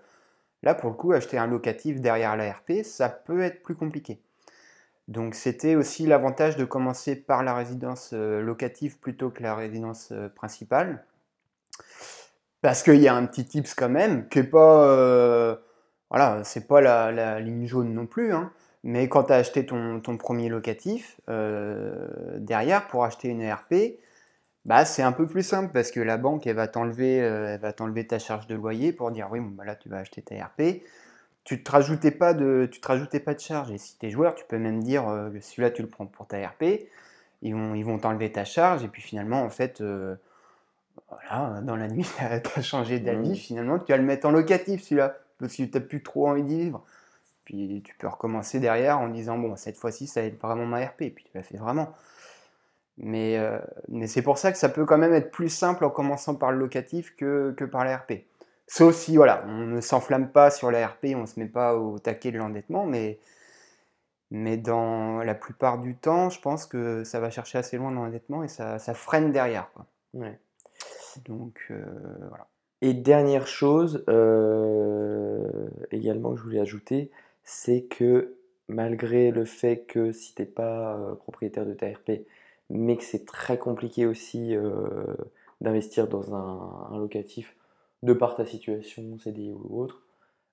[0.62, 4.20] là pour le coup, acheter un locatif derrière la RP, ça peut être plus compliqué.
[5.10, 10.10] Donc c'était aussi l'avantage de commencer par la résidence euh, locative plutôt que la résidence
[10.12, 11.04] euh, principale.
[12.62, 15.56] Parce qu'il y a un petit tips quand même, qui est pas, euh,
[16.10, 18.52] voilà, c'est pas la, ligne jaune non plus, hein.
[18.84, 23.98] Mais quand tu as acheté ton, ton premier locatif, derrière, pour acheter une ERP,
[24.64, 27.74] bah, c'est un peu plus simple parce que la banque, elle va t'enlever, elle va
[27.74, 30.34] t'enlever ta charge de loyer pour dire oui, bon, bah là, tu vas acheter ta
[30.34, 30.82] ERP.
[31.44, 33.70] Tu te rajoutais pas de, tu te rajoutais pas de charge.
[33.70, 36.06] Et si tu es joueur, tu peux même dire euh, que celui-là, tu le prends
[36.06, 36.88] pour ta ERP.
[37.42, 38.84] Ils vont, ils vont t'enlever ta charge.
[38.84, 40.14] Et puis finalement, en fait, euh,
[41.08, 43.30] voilà, dans la nuit, tu as changé d'avis.
[43.30, 43.36] Mhm.
[43.36, 46.42] Finalement, tu vas le mettre en locatif, celui-là, parce que tu n'as plus trop envie
[46.42, 46.84] d'y vivre.
[47.44, 50.84] Puis tu peux recommencer derrière en disant bon, cette fois-ci, ça va être vraiment ma
[50.84, 51.02] RP.
[51.02, 51.92] Et puis tu l'as fait vraiment.
[52.98, 55.90] Mais, euh, mais c'est pour ça que ça peut quand même être plus simple en
[55.90, 58.24] commençant par le locatif que, que par la RP.
[58.72, 61.74] Sauf si voilà, on ne s'enflamme pas sur la RP, on ne se met pas
[61.74, 63.18] au taquet de l'endettement, mais,
[64.30, 68.04] mais dans la plupart du temps, je pense que ça va chercher assez loin dans
[68.04, 69.72] l'endettement et ça, ça freine derrière.
[69.72, 69.86] quoi.
[70.14, 70.38] Ouais.
[71.24, 71.82] Donc euh,
[72.28, 72.46] voilà.
[72.80, 77.10] Et dernière chose euh, également que je voulais ajouter,
[77.42, 78.36] c'est que
[78.68, 82.24] malgré le fait que si t'es pas euh, propriétaire de ta RP,
[82.70, 84.54] mais que c'est très compliqué aussi
[85.60, 87.56] d'investir dans un, un locatif,
[88.02, 90.02] de par ta situation, CDI ou autre,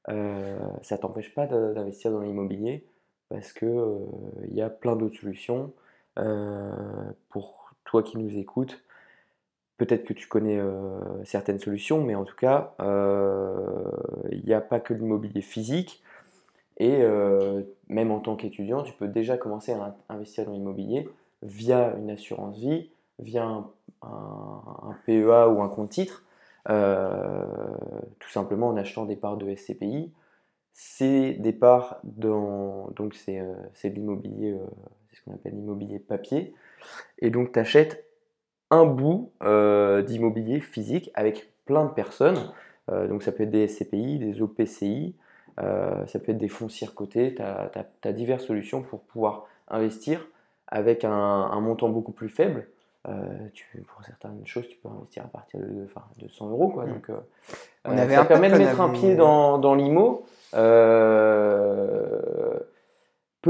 [0.09, 2.85] euh, ça t'empêche pas d'investir dans l'immobilier
[3.29, 3.99] parce que euh,
[4.49, 5.73] il y a plein d'autres solutions.
[6.19, 6.71] Euh,
[7.29, 8.81] pour toi qui nous écoutes,
[9.77, 13.91] peut-être que tu connais euh, certaines solutions, mais en tout cas, euh,
[14.31, 16.03] il n'y a pas que l'immobilier physique.
[16.77, 21.09] Et euh, même en tant qu'étudiant, tu peux déjà commencer à in- investir dans l'immobilier
[21.43, 23.69] via une assurance vie, via un,
[24.03, 26.26] un- PEA ou un compte titre, euh,
[26.67, 30.11] tout simplement en achetant des parts de SCPI.
[30.79, 34.59] C'est des parts dans, donc c'est euh, l'immobilier, euh,
[35.09, 36.53] c'est ce qu'on appelle l'immobilier papier.
[37.17, 38.05] Et donc tu achètes
[38.69, 42.51] un bout euh, d'immobilier physique avec plein de personnes.
[42.91, 45.15] Euh, donc ça peut être des SCPI, des OPCI,
[45.59, 47.33] euh, ça peut être des foncières cotées.
[47.35, 50.27] Tu as, diverses solutions pour pouvoir investir
[50.67, 52.67] avec un montant beaucoup plus faible.
[53.09, 56.67] Euh, tu, pour certaines choses, tu peux investir à partir de, enfin, de 100 euros.
[56.69, 56.85] Quoi.
[56.85, 56.93] Mm.
[56.93, 57.15] Donc, euh,
[57.85, 60.25] On euh, avait ça un permet de mettre un pied dans, dans l'IMO.
[60.51, 60.59] peu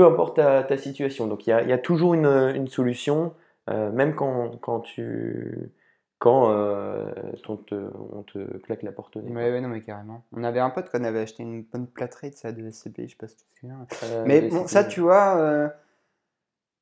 [0.05, 1.25] importe ta, ta situation.
[1.27, 3.33] Donc il y a, il y a toujours une, une solution,
[3.67, 5.71] même quand, quand tu
[6.19, 7.75] quand on, te,
[8.11, 9.31] on te claque la porte au nez.
[9.31, 10.23] Ouais, ouais, non, mais carrément.
[10.33, 13.11] On avait un pote qu'on avait acheté une bonne plâtrée de ça de SCPI, je
[13.11, 13.85] sais pas si tu te souviens.
[14.25, 15.71] Mais bon, ça, tu vois,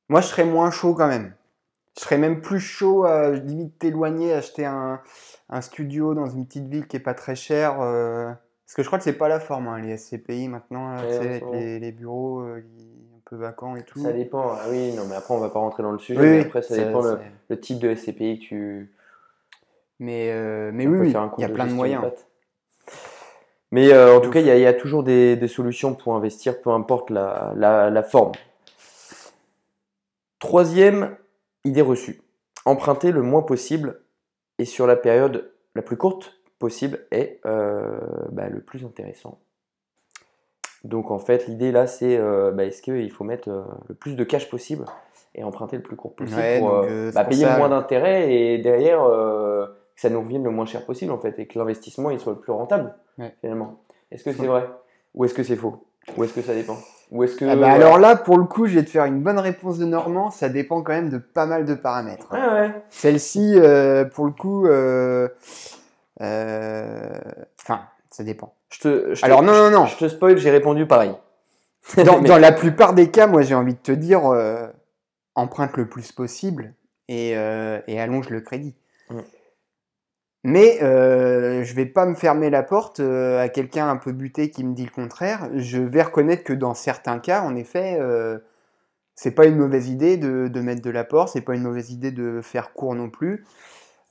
[0.08, 1.34] moi, je serais moins chaud quand même.
[1.96, 5.00] Je serais même plus chaud à limite t'éloigner, acheter un,
[5.48, 7.80] un studio dans une petite ville qui est pas très cher.
[7.80, 8.30] euh,
[8.66, 11.16] parce que je crois que c'est pas la forme, hein, les SCPI maintenant, là, Ouais,
[11.16, 14.02] avec les, les bureaux euh, un peu vacants et tout.
[14.02, 14.50] Ça dépend.
[14.52, 16.20] Ah oui, non, mais après on va pas rentrer dans le sujet.
[16.20, 17.02] Oui, mais oui, après ça, ça- dépend
[17.48, 18.92] le, type de SCPI que tu.
[19.98, 22.04] Mais, euh, mais on oui, il y a plein de moyens.
[23.70, 25.94] Mais euh, en tout cas, il y, a- il y a toujours des, des solutions
[25.94, 28.32] pour investir, peu importe la, la- la forme.
[30.38, 31.16] Troisième
[31.66, 32.20] idée reçue.
[32.64, 34.00] Emprunter le moins possible
[34.58, 37.98] et sur la période la plus courte possible est euh,
[38.32, 39.38] bah, le plus intéressant.
[40.84, 44.16] Donc en fait, l'idée là, c'est euh, bah, est-ce qu'il faut mettre euh, le plus
[44.16, 44.84] de cash possible
[45.34, 47.58] et emprunter le plus court possible Ouais, pour donc, c'est bah, pour payer ça, le
[47.58, 51.38] moins d'intérêt et derrière euh, que ça nous revienne le moins cher possible en fait
[51.38, 53.34] et que l'investissement il soit le plus rentable Ouais.
[53.40, 53.80] finalement.
[54.10, 54.68] Est-ce que c'est vrai
[55.14, 56.76] ou est-ce que c'est faux ou est-ce que ça dépend?
[57.10, 57.74] Ou est-ce que Ah bah voilà.
[57.74, 60.30] alors là, pour le coup, je vais te faire une bonne réponse de Normand.
[60.30, 62.28] Ça dépend quand même de pas mal de paramètres.
[62.32, 65.28] ouais Celle-ci, euh, pour le coup, euh,
[66.20, 67.08] euh,
[67.60, 68.54] enfin, ça dépend.
[68.70, 69.86] je te, je te- Alors non, non, non.
[69.86, 71.12] je te spoil j'ai répondu pareil.
[72.04, 74.66] Dans, Mais- dans la plupart des cas, moi, j'ai envie de te dire, euh,
[75.34, 76.74] emprunte le plus possible
[77.08, 78.74] et, euh, et allonge le crédit.
[79.10, 79.18] Mm.
[80.44, 84.50] Mais euh, je vais pas me fermer la porte euh, à quelqu'un un peu buté
[84.50, 85.48] qui me dit le contraire.
[85.54, 88.38] Je vais reconnaître que dans certains cas, en effet, euh,
[89.16, 92.12] c'est pas une mauvaise idée de, de mettre de l'apport, c'est pas une mauvaise idée
[92.12, 93.44] de faire court non plus.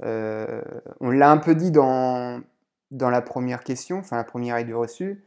[0.04, 0.62] Euh,
[1.00, 2.42] on l'a un peu dit dans,
[2.92, 5.24] dans la première question, enfin la première idée reçue.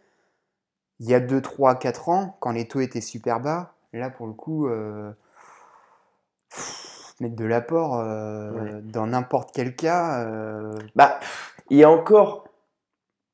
[1.01, 4.27] Il y a 2, 3, 4 ans, quand les taux étaient super bas, là pour
[4.27, 5.13] le coup, euh,
[7.21, 8.81] mettre de l'apport euh, Ouais.
[8.83, 11.19] dans n'importe quel cas, euh, Bah,
[11.71, 12.45] il y a encore.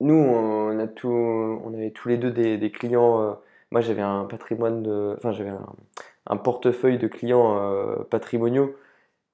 [0.00, 3.20] Nous, on, a tout, on avait tous les deux des, des clients.
[3.22, 3.32] euh,
[3.70, 5.14] moi, j'avais un patrimoine de.
[5.16, 5.66] Enfin, j'avais un,
[6.26, 7.58] un portefeuille de clients
[8.10, 8.74] patrimoniaux,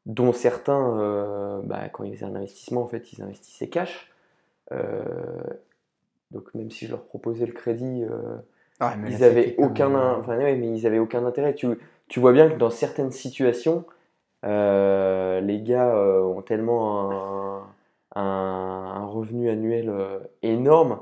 [0.07, 4.11] dont certains, euh, bah, quand ils faisaient un investissement, en fait, ils investissaient cash.
[4.73, 5.03] Euh,
[6.31, 8.37] donc, même si je leur proposais le crédit, euh,
[8.81, 11.55] là, ils avaient c'était comme, aucun, enfin, ouais, mais ils avaient aucun intérêt.
[11.55, 11.67] Tu,
[12.09, 13.85] tu vois bien que dans certaines situations,
[14.44, 17.11] les gars euh, ont tellement
[18.16, 21.00] un, un- un revenu annuel euh, énorme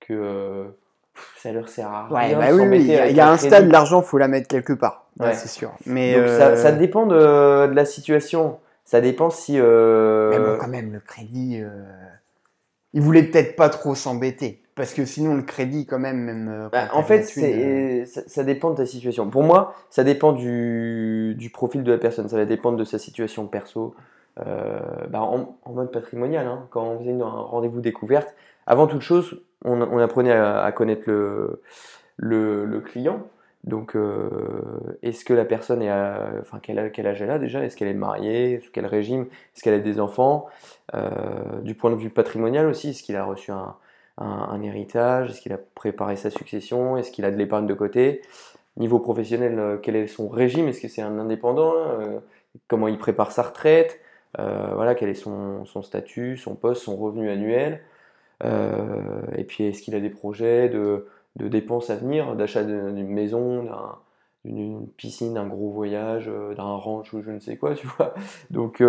[0.00, 0.64] que euh,
[1.36, 3.70] ça leur sert à Ouais, rien bah oui, oui, il y a, y un stade,
[3.70, 5.72] l'argent, faut la mettre quelque part, Ouais, c'est sûr.
[5.86, 7.14] Mais, Donc ça, ça euh, dépend de,
[7.66, 8.60] de la situation.
[8.84, 9.58] Ça dépend si.
[9.58, 11.68] euh, mais bon, quand même, le crédit, euh,
[12.92, 16.48] il voulait peut-être pas trop s'embêter, parce que sinon, le crédit, quand même, même.
[16.48, 19.28] euh, Bah, en fait, thune, euh, c'est, ça, ça dépend de ta situation.
[19.28, 22.26] Pour moi, ça dépend du, du profil de la personne.
[22.30, 23.94] Ça va dépendre de sa situation perso.
[24.46, 28.34] Euh, bah, en, en mode patrimonial, hein, quand on faisait une- un rendez-vous découverte,
[28.66, 31.60] avant toute chose, on, on apprenait à, à connaître le,
[32.16, 33.20] le, le client.
[33.64, 34.30] Donc, euh,
[35.02, 37.64] est-ce que la personne est à, enfin, quel, âge- quel âge elle a déjà?
[37.64, 38.60] Est-ce qu'elle est mariée?
[38.64, 39.22] Sous quel régime?
[39.22, 40.46] Est-ce qu'elle a des enfants?
[40.94, 41.10] Euh,
[41.62, 43.74] Du point de vue patrimonial aussi, est-ce qu'il a reçu un,
[44.20, 45.30] un, héritage?
[45.30, 46.96] Est-ce qu'il a préparé sa succession?
[46.96, 48.22] Est-ce qu'il a de l'épargne de côté?
[48.76, 50.68] Niveau professionnel, euh, quel est son régime?
[50.68, 51.74] Est-ce que c'est un indépendant?
[51.76, 52.18] Euh,
[52.66, 54.00] Comment il prépare sa retraite?
[54.38, 57.80] Euh, Voilà, quel est son, statut, son poste, son revenu annuel?
[59.36, 63.96] Et puis, est-ce qu'il a des projets de, dépenses à venir, d'achat d'une maison, d'un-
[64.44, 68.14] d'une piscine, d'un gros voyage, d'un ranch ou je ne sais quoi, tu vois?
[68.50, 68.82] Donc,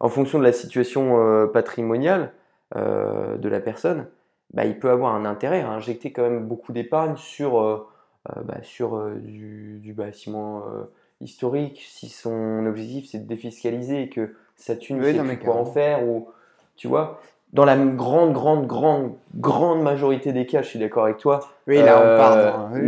[0.00, 2.32] en fonction de la situation patrimoniale,
[2.74, 4.06] de la personne,
[4.54, 7.88] bah, il peut avoir un intérêt à injecter quand même beaucoup d'épargne sur, euh,
[8.30, 10.62] euh, bah, sur du, du, bâtiment
[11.20, 11.84] historique.
[11.88, 16.06] Si son objectif c'est de défiscaliser et que sa thune ne sait quoi en faire,
[16.06, 16.28] ou
[16.76, 17.20] tu vois,
[17.52, 21.40] dans la grande, grande, grande, grande majorité des cas, je suis d'accord avec toi.
[21.66, 22.78] Oui, là, on parle.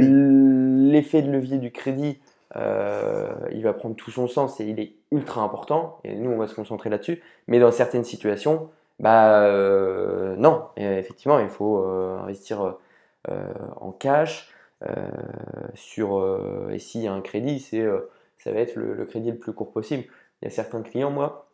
[0.90, 2.18] L'effet de levier du crédit,
[2.57, 5.98] euh, il va prendre tout son sens et il est ultra important.
[6.05, 7.20] Et nous, on va se concentrer là-dessus.
[7.46, 10.68] Mais dans certaines situations, bah euh, non.
[10.76, 12.76] effectivement, il faut euh, investir
[13.28, 14.52] en cash.
[15.74, 17.85] sur, et s'il y a un crédit, c'est,
[18.38, 20.04] ça va être le, crédit le plus court possible.
[20.42, 21.48] Il y a certains clients, moi,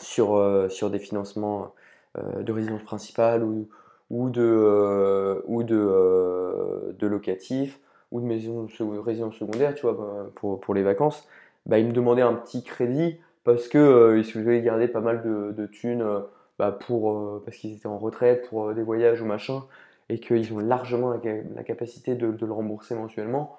[0.00, 1.74] sur, sur des financements
[2.16, 3.68] de résidence principale ou,
[4.10, 7.78] ou de, ou de, de locatif
[8.12, 11.26] ou de maison de résidence secondaire, tu vois, bah, pour, pour, les vacances,
[11.66, 15.22] bah, ils me demandaient un petit crédit parce qu'ils euh, ils souhaitaient garder pas mal
[15.22, 16.20] de, thunes euh,
[16.62, 19.64] bah, pour, euh, parce qu'ils étaient en retraite pour des voyages ou machin,
[20.08, 23.56] et qu'ils ont largement la, capacité de, de, le rembourser mensuellement.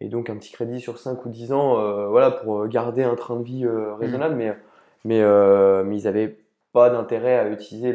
[0.00, 3.34] Et donc un petit crédit sur 5 ou 10 ans, voilà, pour garder un train
[3.36, 4.38] de vie raisonnable, mmh.
[4.38, 4.56] mais,
[5.04, 6.38] mais, mais ils n'avaient
[6.72, 7.92] pas d'intérêt à utiliser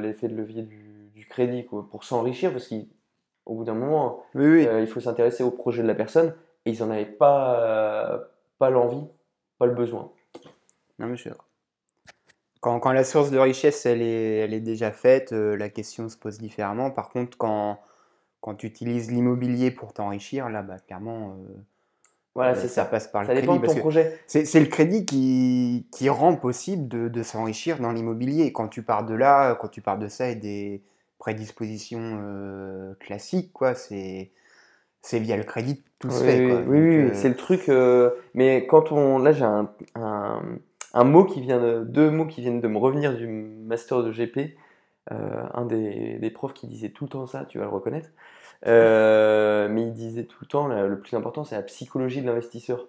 [0.00, 2.88] l'effet de levier du, du crédit quoi, pour s'enrichir, parce qu'ils
[3.46, 6.80] au bout d'un moment, euh, il faut s'intéresser au projet de la personne et ils
[6.80, 8.28] n'en avaient pas,
[8.58, 9.06] pas l'envie,
[9.58, 10.10] pas le besoin.
[10.98, 11.16] Non, mais
[12.64, 16.08] Quand, quand, la source de richesse elle est, elle est déjà faite, euh, la question
[16.08, 16.90] se pose différemment.
[16.90, 17.78] Par contre, quand,
[18.40, 21.54] quand tu utilises l'immobilier pour t'enrichir, là, bah, clairement, euh,
[22.34, 22.84] voilà, c'est ça.
[22.86, 23.46] passe par le ça crédit.
[23.46, 24.18] Dépend de ton projet.
[24.26, 28.52] C'est le crédit qui, qui rend possible de, de s'enrichir dans l'immobilier.
[28.52, 30.82] Quand tu pars de là, quand tu pars de ça et des,
[31.24, 33.74] prédisposition euh, classique, quoi.
[33.74, 34.30] C'est
[35.00, 36.46] c'est via le crédit tout se fait.
[36.46, 36.60] Quoi.
[36.66, 37.68] Oui, oui, euh, c'est le truc.
[37.68, 40.42] Euh, mais quand on, là, j'ai un, un,
[41.02, 44.56] mot qui vient de, deux mots qui viennent de me revenir du master de GP.
[45.10, 48.10] un des, des, profs qui disait tout le temps ça, tu vas le reconnaître.
[48.64, 52.86] mais il disait tout le temps, le plus important, c'est la psychologie de l'investisseur.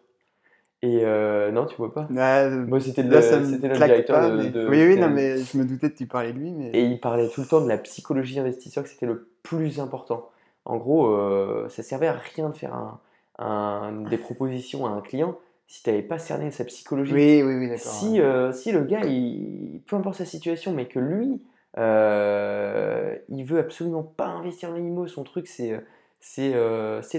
[0.86, 5.10] Et euh, non, tu vois pas bah, Moi, c'était le directeur de, Oui, oui, non,
[5.10, 6.52] mais je me doutais que tu parlais de lui.
[6.52, 6.70] Mais...
[6.74, 10.30] Et il parlait tout le temps de la psychologie investisseur, que c'était le plus important.
[10.66, 13.00] En gros, euh, ça servait à rien de faire
[13.40, 17.14] un, des propositions à un client si tu n'avais pas cerné sa psychologie.
[17.14, 17.92] Oui, oui, oui, d'accord.
[17.92, 21.42] Si, euh, si le gars, il, peu importe sa situation, mais que lui,
[21.78, 25.80] euh, il veut absolument pas investir dans l'IMO, son truc, c'est
[26.20, 26.50] c'est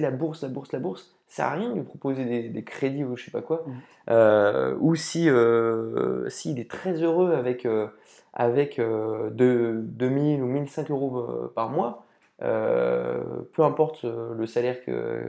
[0.00, 3.04] la bourse, la bourse, la bourse ça sert à rien de lui proposer des, crédits
[3.04, 3.64] ou je sais pas quoi.
[3.66, 3.72] Mmh.
[4.10, 7.88] Euh, ou si euh, s'il est très heureux avec, euh,
[8.32, 12.06] avec 2000 ou 1005 euros par mois,
[12.38, 14.82] peu importe le salaire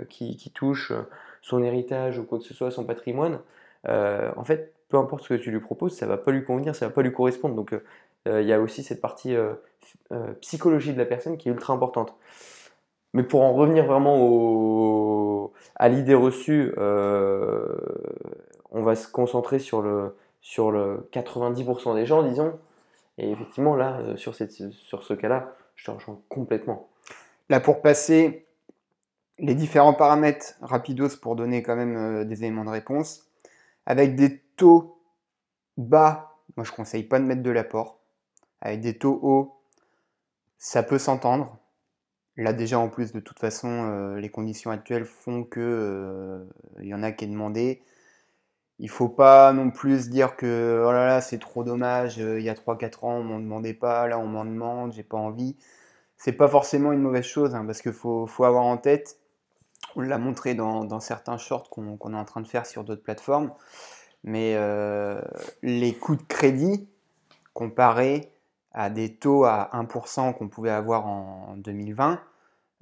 [0.09, 0.93] qu'il qui, touche,
[1.41, 3.39] son héritage ou quoi que ce soit, son patrimoine,
[3.87, 6.87] en fait, peu importe ce que tu lui proposes, ça va pas lui convenir, ça
[6.87, 7.55] va pas lui correspondre.
[7.55, 7.73] Donc
[8.25, 9.35] il y a aussi cette partie
[10.41, 12.15] psychologie de la personne qui est ultra importante.
[13.13, 17.77] Mais pour en revenir vraiment à l'idée reçue, euh,
[18.71, 22.59] on va se concentrer sur le, sur le 90% des gens, disons.
[23.17, 26.89] Et effectivement, là, euh, sur, cette, sur ce cas-là, je te rejoins complètement.
[27.49, 28.45] Là, pour passer
[29.39, 33.29] les différents paramètres rapidos pour donner quand même euh, des éléments de réponse,
[33.85, 35.01] avec des taux
[35.77, 37.99] bas, moi je ne conseille pas de mettre de l'apport.
[38.61, 39.61] Avec des taux hauts,
[40.57, 41.57] ça peut s'entendre.
[42.35, 46.45] Là déjà en plus de toute façon euh, les conditions actuelles font que euh,
[46.81, 47.81] il y en a qui est demandé.
[48.79, 52.49] Il faut pas non plus dire que oh là là c'est trop dommage, il y
[52.49, 55.55] a 3-4 ans on m'en demandait pas, là on m'en demande, j'ai pas envie.
[56.17, 59.19] C'est pas forcément une mauvaise chose hein, parce qu'il faut, avoir en tête,
[59.95, 63.51] on l'a montré dans, certains shorts qu'on est en train de faire sur d'autres plateformes,
[64.23, 64.57] mais
[65.63, 66.87] les coûts de crédit
[67.53, 68.31] comparés
[68.73, 72.19] à des taux à 1% qu'on pouvait avoir en 2020,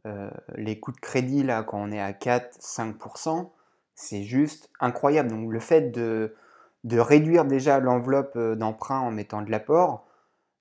[0.06, 3.50] euh, les coûts de crédit, là, quand on est à 4-5%,
[3.96, 5.30] c'est juste incroyable.
[5.30, 6.36] Donc le fait de,
[6.84, 10.05] de réduire déjà l'enveloppe euh, d'emprunt en mettant de l'apport,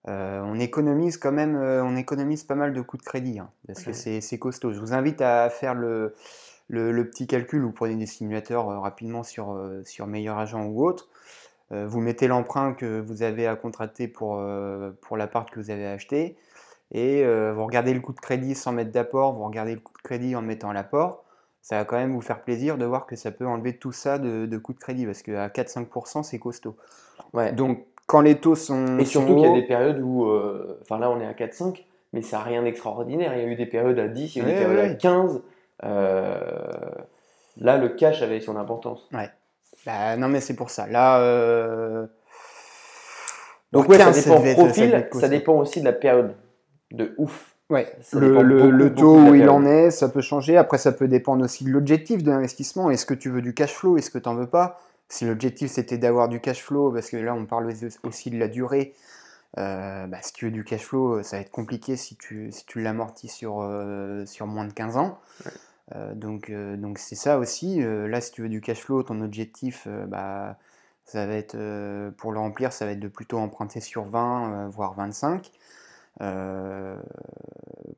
[0.09, 3.83] euh, on économise quand même, on économise pas mal de coûts de crédit, hein, parce
[3.83, 4.73] que c'est costaud.
[4.73, 6.15] Je vous invite à faire le,
[6.69, 11.09] le, petit calcul, vous prenez des simulateurs rapidement sur, sur Meilleur Agent ou autre.
[11.71, 14.43] vous mettez l'emprunt que vous avez à contracter pour,
[15.01, 16.37] pour l'appart que vous avez acheté
[16.95, 19.93] et euh, vous regardez le coût de crédit sans mettre d'apport, vous regardez le coût
[19.93, 21.25] de crédit en mettant l'apport,
[21.61, 24.19] ça va quand même vous faire plaisir de voir que ça peut enlever tout ça
[24.19, 26.77] de, de coût de crédit, parce qu'à 4-5%, c'est costaud.
[27.33, 27.53] Ouais.
[27.53, 28.99] Donc, quand les taux sont.
[28.99, 30.25] Et surtout qu'il y a des périodes où.
[30.27, 33.33] Euh, enfin, là, on est à 4-5, mais ça n'a rien d'extraordinaire.
[33.37, 34.95] Il y a eu des périodes à 10, il y a eu des périodes à
[34.95, 35.43] 15.
[35.85, 36.39] Euh,
[37.59, 39.09] là, le cash avait son importance.
[39.13, 39.31] Ouais.
[39.87, 40.87] Bah, non, mais c'est pour ça.
[40.87, 42.07] Là.
[43.73, 45.93] Donc, Alors, ouais, ça 15, ça dépend ça profil, être ça dépend aussi de la
[45.93, 46.35] période.
[46.93, 47.55] De ouf.
[47.71, 50.57] Ouais, le, le- beaucoup, le taux où il en est, ça peut changer.
[50.57, 52.91] Après, ça peut dépendre aussi de l'objectif de l'investissement.
[52.91, 53.97] Est-ce que tu veux du cash flow?
[53.97, 54.79] Est-ce que tu n'en veux pas?
[55.09, 58.49] Si l'objectif c'était d'avoir du cash flow, parce que là on parle aussi de la
[58.49, 58.95] durée,
[59.59, 62.67] euh, bah, si tu veux du cash flow, ça va être compliqué si tu, si
[62.67, 65.19] tu l'amortis sur, euh, sur moins de 15 ans.
[65.45, 65.53] Ouais.
[65.95, 67.83] Euh, donc euh, donc c'est ça aussi.
[67.83, 70.57] Euh, là, si tu veux du cash flow, ton objectif, euh, bah,
[71.05, 74.53] ça va être, euh, pour le remplir, ça va être de plutôt emprunter sur 20,
[74.65, 75.51] euh, voire 25.
[76.21, 76.97] Euh,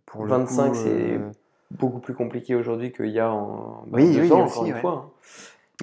[0.05, 1.31] pour le 25, coup, c'est euh,
[1.71, 4.67] beaucoup plus compliqué aujourd'hui qu'il y a en bah, Oui, deux oui, ans, aussi, encore
[4.67, 4.81] une ouais.
[4.81, 5.13] fois.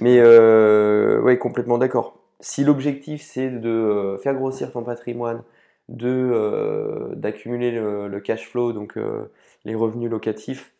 [0.01, 2.17] Mais euh, ouais, complètement d'accord.
[2.39, 5.43] Si l'objectif c'est de euh, faire grossir ton patrimoine,
[5.89, 9.31] de euh, d'accumuler le, le cash flow, donc euh,
[9.65, 10.71] les revenus locatifs,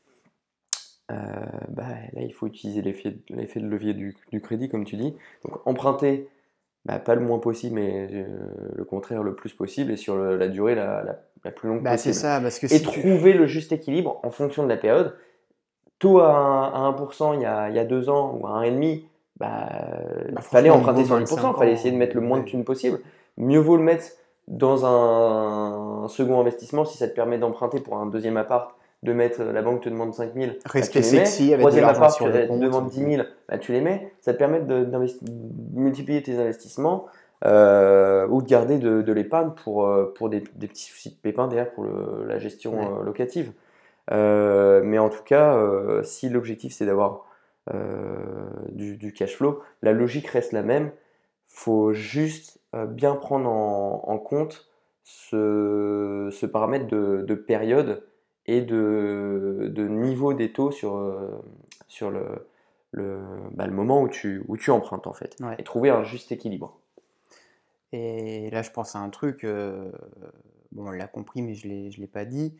[1.09, 1.84] bah,
[2.14, 5.14] là il faut utiliser l'effet de levier du, du crédit, comme tu dis.
[5.45, 6.28] Donc emprunter,
[6.86, 8.26] bah, pas le moins possible, mais
[8.76, 11.84] le contraire le plus possible, et sur le- la durée la, la- la plus longue
[11.84, 14.70] bah, possible ça, parce que et si tu- trouver le juste équilibre en fonction de
[14.70, 15.16] la période.
[16.04, 18.60] Taux à, un- à 1% il y a, il y a deux ans ou à
[18.62, 19.04] 1,5,
[19.39, 19.47] bah,
[20.34, 22.66] Bah, fallait emprunter sur niveau 10%, 25 fallait essayer de mettre le moins de thunes
[22.66, 22.99] possible.
[23.38, 24.04] Mieux vaut le mettre
[24.49, 28.72] dans un, second investissement si ça te permet d'emprunter pour un deuxième appart,
[29.04, 31.26] de mettre, la banque te demande 5 000, bah, Rester tu les mets.
[31.26, 34.12] avec de Troisième l'argent appart, sur te demande 10 000, bah, tu les mets.
[34.20, 35.08] Ça te permet de, de
[35.74, 37.06] multiplier tes investissements
[37.45, 41.16] euh, ou de garder de, de l'épargne pour, euh, pour des, des petits soucis de
[41.16, 42.86] pépin derrière pour le- la gestion Ouais.
[43.01, 43.51] euh, locative.
[44.12, 47.26] Euh, mais en tout cas, euh, si l'objectif c'est d'avoir
[47.74, 50.91] euh, du, du cash flow, la logique reste la même.
[51.47, 54.68] faut juste bien prendre en, en compte
[55.04, 58.04] ce, ce paramètre de, de période
[58.47, 60.99] et de, de niveau des taux sur,
[61.88, 62.26] sur le,
[62.91, 63.20] le,
[63.51, 65.36] bah, le moment où tu, où tu empruntes en fait.
[65.41, 65.56] Ouais.
[65.60, 66.80] Et trouver un juste équilibre.
[67.91, 69.91] Et là, je pense à un truc, euh,
[70.72, 72.56] bon, on l'a compris, mais je ne l'ai pas dit.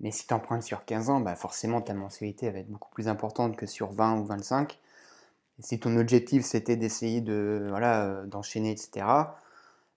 [0.00, 3.08] Mais si tu empruntes sur 15 ans, bah forcément, ta mensualité va être beaucoup plus
[3.08, 4.78] importante que sur 20 ou 25.
[5.58, 9.06] Et si ton objectif, c'était d'essayer de, voilà, euh, d'enchaîner, etc.,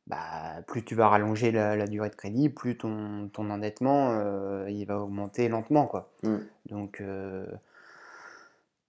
[0.09, 4.65] bah, plus tu vas rallonger la, la durée de crédit, plus ton, ton endettement, euh,
[4.69, 6.11] il va augmenter lentement, quoi.
[6.23, 6.37] Mm.
[6.65, 7.45] Donc, euh,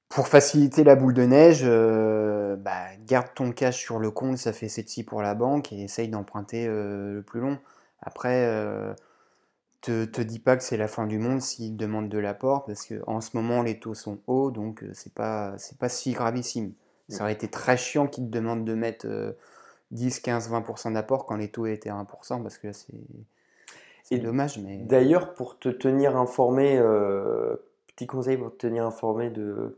[0.09, 4.53] pour faciliter la boule de neige, euh, bah, garde ton cash sur le compte, ça
[4.53, 7.59] fait ci pour la banque et essaye d'emprunter le plus long.
[8.01, 8.47] Après,
[9.81, 12.85] te, te dis pas que c'est la fin du monde s'ils demandent de l'apport parce
[12.85, 16.13] que en ce moment les taux sont hauts donc euh, c'est pas c'est pas si
[16.13, 16.73] gravissime.
[17.09, 19.33] Ça aurait été très chiant qu'ils te demandent de mettre euh,
[19.91, 22.73] 10, 15, 20% d'apport quand les taux étaient à 1% parce que là
[24.05, 27.57] c'est dommage mais D'ailleurs, pour te tenir informé, euh,
[27.89, 29.77] petit conseil pour te tenir informé de,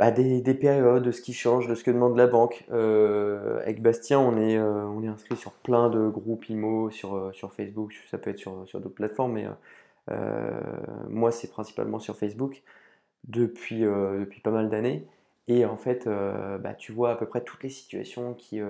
[0.00, 2.64] bah, des, des périodes, de ce qui change, de ce que demande la banque.
[2.72, 7.14] Euh, avec Bastien, on est, euh, on est inscrit sur plein de groupes IMO, sur,
[7.14, 9.46] euh, sur Facebook, ça peut être sur, sur d'autres plateformes, mais
[11.10, 12.62] moi, c'est principalement sur Facebook
[13.28, 15.06] depuis, depuis pas mal d'années.
[15.48, 18.60] Et en fait, bah, tu vois à peu près toutes les situations qui.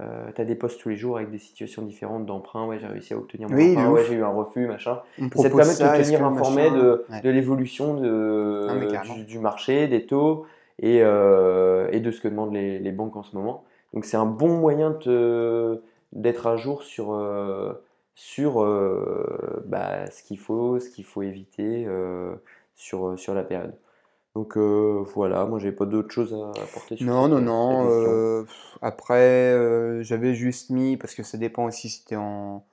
[0.00, 2.66] Euh, tu as des posts tous les jours avec des situations différentes d'emprunt.
[2.66, 3.90] Ouais, j'ai réussi à obtenir mon Oui, emprunt.
[3.90, 5.02] Ouais, j'ai eu un refus, machin.
[5.18, 7.20] Et ça te permet de te tenir informé machin- de, Ouais.
[7.20, 8.68] de l'évolution de,
[9.14, 10.46] du, du marché, des taux
[10.78, 13.64] et, euh, et de ce que demandent les, les banques en ce moment.
[13.92, 14.98] Donc c'est un bon moyen
[16.12, 17.74] d'être à jour sur, euh,
[18.14, 21.86] sur euh, bah, ce qu'il faut, ce qu'il faut éviter
[22.74, 23.74] sur, sur la période.
[24.34, 27.90] Donc euh, voilà, moi j'ai pas d'autre chose à apporter sur Non, non, euh, non.
[27.90, 28.44] euh,
[28.80, 32.64] après, euh, j'avais juste mis, parce que ça dépend aussi si tu es en,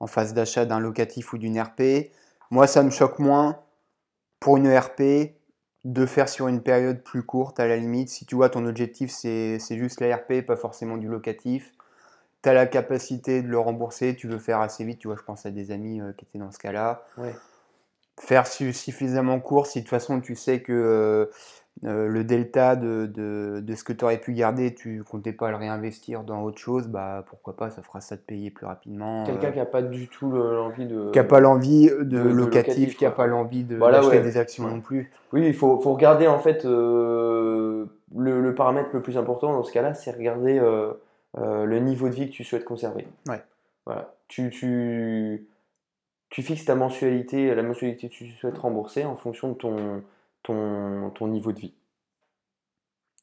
[0.00, 2.10] en phase d'achat d'un locatif ou d'une RP.
[2.50, 3.58] Moi, ça me choque moins
[4.38, 5.32] pour une RP
[5.84, 8.10] de faire sur une période plus courte, à la limite.
[8.10, 11.72] Si tu vois, ton objectif, c'est c'est juste la RP, pas forcément du locatif.
[12.42, 14.98] Tu as la capacité de le rembourser, tu veux faire assez vite.
[14.98, 17.34] Tu vois, je pense à des amis qui étaient dans ce cas-là Ouais.
[18.20, 21.26] Faire su- suffisamment court si de toute façon tu sais que euh,
[21.84, 25.50] euh, le delta de, de- de ce que tu aurais pu garder, tu comptais pas
[25.50, 29.24] le réinvestir dans autre chose, bah pourquoi pas, ça fera ça te payer plus rapidement.
[29.24, 31.10] Quelqu'un euh, qui n'a pas du tout le- l'envie de...
[31.10, 34.20] qui n'a pas l'envie de, de locatif, locatif, qui n'a pas l'envie de Voilà, ouais.
[34.20, 34.70] des actions Ouais.
[34.70, 35.10] non plus.
[35.32, 37.86] Oui, il faut, faut regarder en fait euh,
[38.16, 40.60] le, le paramètre le plus important dans ce cas-là, c'est regarder
[41.34, 43.06] le niveau de vie que tu souhaites conserver.
[43.26, 43.42] Ouais.
[43.86, 44.12] Voilà.
[44.28, 45.46] Tu, tu,
[46.32, 50.02] tu fixes ta mensualité, la mensualité que tu souhaites rembourser en fonction de ton,
[50.42, 51.74] ton, ton niveau de vie.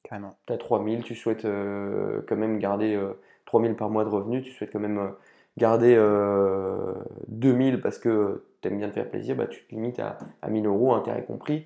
[0.04, 0.38] Carrément.
[0.46, 3.14] Tu as 3000, tu souhaites euh, quand même garder euh,
[3.48, 5.10] 3000 par mois de revenus, tu souhaites quand même euh,
[5.58, 6.94] garder euh,
[7.30, 10.50] 2000 parce que tu aimes bien te faire plaisir, bah, tu te limites à, à
[10.50, 11.66] 1000 euros, intérêt compris.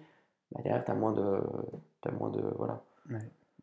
[0.54, 1.42] Bah, derrière, tu as moins de.
[2.00, 2.82] T'as moins de voilà.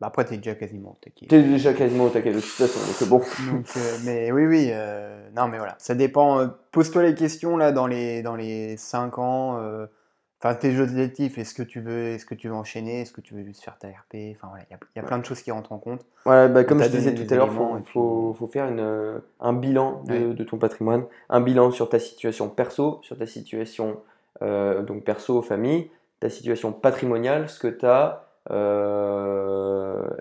[0.01, 1.27] Bah, après, t'es déjà quasiment au taquet.
[1.27, 3.17] T'es déjà quasiment au taquet de toute façon, donc bon.
[3.53, 4.69] Donc, euh, mais oui, oui.
[4.71, 5.75] euh, non, mais voilà.
[5.77, 6.39] Ça dépend.
[6.39, 9.59] euh, Pose-toi les questions là dans les, dans les 5 ans.
[10.43, 13.21] Enfin, tes jeux objectifs, est-ce que tu veux, est-ce que tu veux enchaîner, est-ce que
[13.21, 15.39] tu veux juste faire ta RP Enfin voilà, il y y a plein de choses
[15.43, 16.01] qui rentrent en compte.
[16.25, 19.53] Voilà, bah, comme je disais tout à l'heure, faut, puis- faut, faut faire une, un
[19.53, 20.33] bilan de, Ouais.
[20.33, 23.97] de ton patrimoine, un bilan sur ta situation perso, sur ta situation
[24.41, 28.25] euh, donc perso, famille, ta situation patrimoniale, ce que tu as,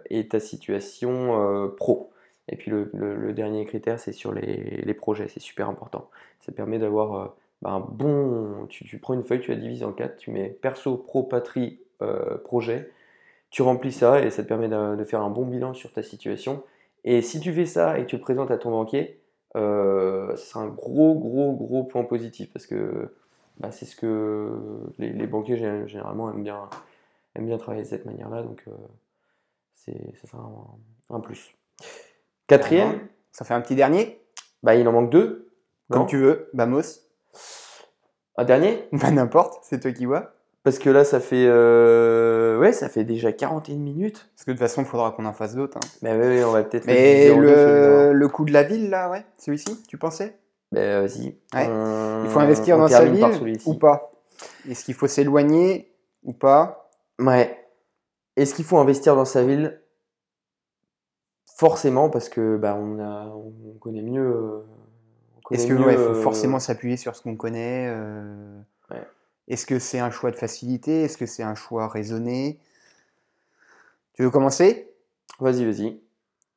[0.08, 2.10] et ta situation euh, pro.
[2.50, 6.10] Et puis le, dernier critère, c'est sur les, projets, c'est super important.
[6.40, 7.26] Ça permet d'avoir euh,
[7.62, 8.66] bah, un bon...
[8.68, 12.38] Tu, prends une feuille, tu la divises en quatre, tu mets perso, pro, patrie, euh,
[12.38, 12.90] projet,
[13.50, 16.62] tu remplis ça et ça te permet de, faire un bon bilan sur ta situation.
[17.04, 19.20] Et si tu fais ça et que tu le présentes à ton banquier,
[19.56, 23.14] euh, ce sera un gros, gros, gros point positif parce que
[23.58, 24.58] bah, c'est ce que
[24.98, 26.68] les, banquiers gé- généralement aiment bien,
[27.36, 28.42] aiment bien travailler de cette manière-là.
[28.42, 28.72] Donc, euh,
[29.84, 31.54] c'est, ça sera un, un plus.
[32.46, 32.98] Quatrième,
[33.32, 34.20] Ça fait un petit dernier,
[34.62, 35.52] bah, il en manque deux.
[35.90, 36.48] comme non tu veux.
[36.52, 36.82] Vamos.
[38.36, 38.88] Un dernier?
[38.92, 40.32] Bah n'importe, c'est toi qui vois.
[40.62, 44.28] Parce que là, ça fait, euh, ouais, ça fait déjà 41 minutes.
[44.36, 45.78] Parce que de toute façon, il faudra qu'on en fasse d'autres.
[45.78, 45.88] hein.
[46.02, 49.08] Mais ouais, ouais, on va peut-être le Mais le, le coup de la ville, là,
[49.10, 50.38] ouais, celui-ci, tu pensais?
[50.72, 51.36] Ben vas-y.
[51.54, 51.66] Ouais.
[52.24, 54.12] Il faut investir on dans sa ville ou pas?
[54.68, 55.92] Est-ce qu'il faut s'éloigner
[56.24, 56.90] ou pas?
[57.18, 57.59] Ouais.
[58.36, 59.80] Est-ce qu'il faut investir dans sa ville?
[61.56, 64.22] Forcément, parce que bah, on, a, on connaît mieux.
[64.22, 64.62] euh,
[65.50, 68.60] Est-ce que ouais, faut euh, forcément s'appuyer sur ce qu'on connaît euh,
[68.90, 69.06] Ouais.
[69.48, 71.02] Est-ce que c'est un choix de facilité?
[71.02, 72.60] Est-ce que c'est un choix raisonné?
[74.14, 74.94] Tu veux commencer?
[75.38, 76.00] Vas-y, vas-y.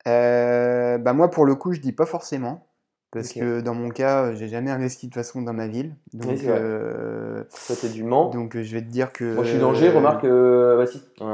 [0.06, 2.66] Euh, bah moi, pour le coup, je dis pas forcément.
[3.14, 5.94] Parce que dans mon cas, euh, j'ai jamais investi de façon dans ma ville.
[6.12, 8.30] Donc, Oui, euh, Toi, t'es du Mans.
[8.30, 9.34] donc euh, je vais te dire que.
[9.34, 9.90] Moi, je suis d'Angers.
[9.90, 11.26] Remarque, euh, bah si, on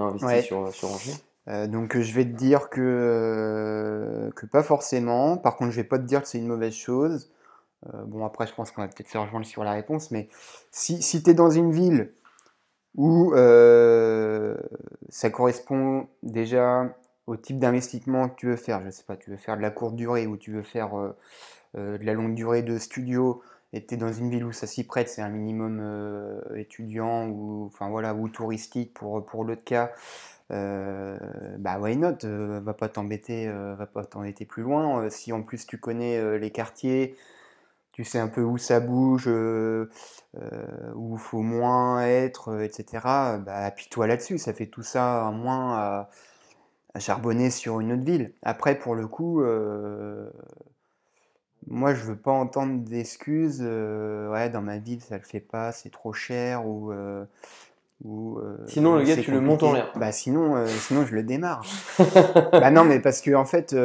[0.00, 0.42] a, investi Ouais.
[0.42, 1.14] sur, sur Angers.
[1.48, 5.36] Euh, donc je vais te dire que, que pas forcément.
[5.36, 7.32] Par contre, je vais pas te dire que c'est une mauvaise chose.
[8.06, 10.28] Bon, après, je pense qu'on va peut-être se rejoindre sur la réponse, mais
[10.70, 12.12] si, si tu es dans une ville
[12.94, 13.32] où
[15.08, 16.94] ça correspond déjà
[17.26, 19.70] au type d'investissement que tu veux faire, je sais pas, tu veux faire de la
[19.70, 21.16] courte durée ou tu veux faire euh,
[21.76, 23.42] euh, de la longue durée de studio,
[23.72, 27.28] et tu es dans une ville où ça s'y prête, c'est un minimum euh, étudiant
[27.28, 29.92] ou, voilà, ou touristique pour, pour l'autre cas,
[30.50, 35.08] bah why not, va pas t'embêter, va pas t'embêter plus loin.
[35.08, 37.14] Si en plus tu connais les quartiers,
[37.92, 39.86] tu sais un peu où ça bouge, où
[40.34, 43.38] il faut moins être, etc.
[43.38, 46.10] Bah appuie-toi là-dessus, ça fait tout ça moins à
[46.98, 48.32] charbonner sur une autre ville.
[48.42, 50.28] Après, pour le coup, euh,
[51.66, 53.60] moi je veux pas entendre d'excuses.
[53.62, 56.92] euh, ouais, dans ma ville ça le fait pas, c'est trop cher ou.
[56.92, 57.24] euh,
[58.02, 59.92] ou, Sinon, le gars, tu le montes en l'air.
[59.94, 61.62] Bah sinon, sinon je le démarre.
[62.52, 63.76] Bah non, mais parce que en fait,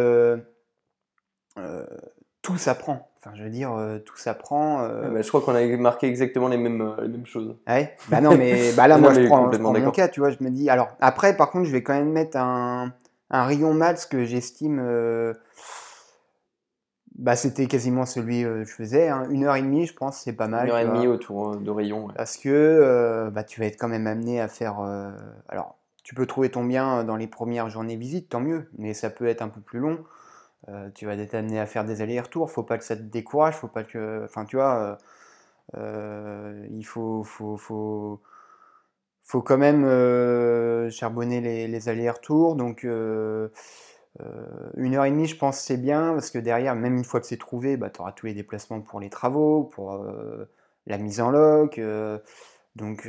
[2.41, 3.11] tout s'apprend.
[3.25, 4.81] Enfin, je veux dire, euh, tout s'apprend.
[4.83, 7.55] euh, Ouais, bah, je crois qu'on a marqué exactement les mêmes, euh, les mêmes choses.
[7.67, 7.95] Ouais.
[8.09, 10.29] Bah non, mais bah là, Non, moi, je prends, je prends mon cas, tu vois,
[10.29, 10.69] je me dis.
[10.69, 12.93] Alors, après, par contre, je vais quand même mettre un,
[13.31, 14.79] un rayon max que j'estime.
[14.79, 15.33] euh,
[17.17, 19.07] bah, c'était quasiment celui euh, que je faisais.
[19.07, 19.25] hein.
[19.29, 20.65] Une heure et demie, je pense, c'est pas mal.
[20.67, 22.05] Une heure et demie autour euh, de rayon.
[22.07, 22.13] ouais.
[22.15, 24.81] Parce que euh, bah, tu vas être quand même amené à faire.
[24.81, 25.09] euh,
[25.47, 29.09] alors, tu peux trouver ton bien dans les premières journées visite, tant mieux, mais ça
[29.09, 29.99] peut être un peu plus long.
[30.69, 32.49] Euh, tu vas être amené à faire des allers-retours.
[32.49, 33.55] Faut pas que ça te décourage.
[33.55, 34.23] Faut pas que.
[34.25, 34.95] Enfin, tu vois, euh,
[35.77, 38.21] euh, il faut, faut, faut,
[39.23, 42.55] faut quand même euh, charbonner les, les allers-retours.
[42.55, 43.49] Donc, une
[44.95, 47.37] heure et demie, je pense, c'est bien parce que derrière, même une fois que c'est
[47.37, 50.03] trouvé, bah, tu auras tous les déplacements pour les travaux, pour
[50.87, 51.79] la mise en loc.
[52.75, 53.07] donc,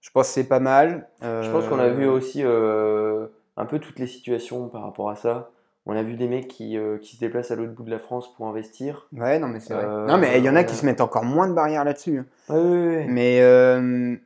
[0.00, 1.08] je pense que c'est pas mal.
[1.22, 5.50] Je pense qu'on a vu aussi un peu toutes les situations par rapport à ça.
[5.86, 8.00] On a vu des mecs qui, euh, qui se déplacent à l'autre bout de la
[8.00, 9.06] France pour investir.
[9.12, 9.84] Ouais, non, mais c'est vrai.
[9.84, 11.84] Euh, Non, mais il y en a qui a- se mettent encore moins de barrières
[11.84, 12.18] là-dessus.
[12.18, 12.26] hein.
[12.48, 13.06] Ouais, ouais, ouais.
[13.08, 14.16] Mais, euh,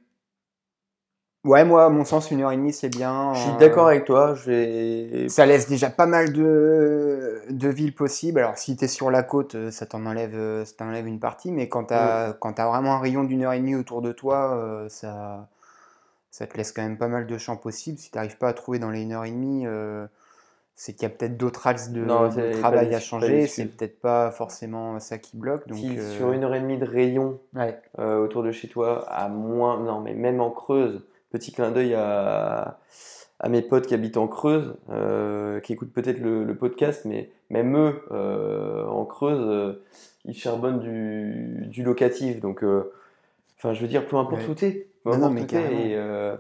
[1.45, 3.35] ouais, moi, à mon sens, une heure et demie, c'est bien.
[3.35, 4.35] Je suis euh, d'accord avec toi.
[5.29, 8.39] Ça laisse déjà pas mal de, de villes possibles.
[8.41, 11.21] Alors, si tu es sur la côte, euh, ça t'en enlève, euh, ça t'enlève une
[11.21, 11.53] partie.
[11.53, 14.89] Mais quand tu as, vraiment un rayon d'une heure et demie autour de toi, euh,
[14.89, 15.47] ça,
[16.31, 17.99] ça te laisse quand même pas mal de champs possibles.
[17.99, 20.07] Si tu n'arrives pas à trouver dans les une heure et demie, euh,
[20.83, 23.47] c'est qu'il y a peut-être d'autres axes de, Non, travail à changer.
[23.47, 25.69] C'est peut-être pas forcément ça qui bloque.
[25.69, 27.79] Donc, Si euh, sur une heure et demie de rayon ouais.
[27.99, 31.93] euh, autour de chez toi, à moins, non, mais même en Creuse, petit clin d'œil
[31.93, 32.79] à,
[33.41, 37.29] à mes potes qui habitent en Creuse, euh, qui écoutent peut-être le, le podcast, mais
[37.51, 39.77] même eux, en Creuse,
[40.25, 42.41] ils charbonnent du, du locatif.
[42.41, 42.65] Donc,
[43.59, 44.49] enfin, je veux dire, peu importe Ouais.
[44.49, 46.39] où t'es, peu Non, mais où t'es,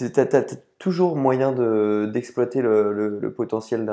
[0.00, 0.44] euh, tu as,
[0.78, 1.52] toujours moyen
[2.06, 3.90] d'exploiter le, le, le, potentiel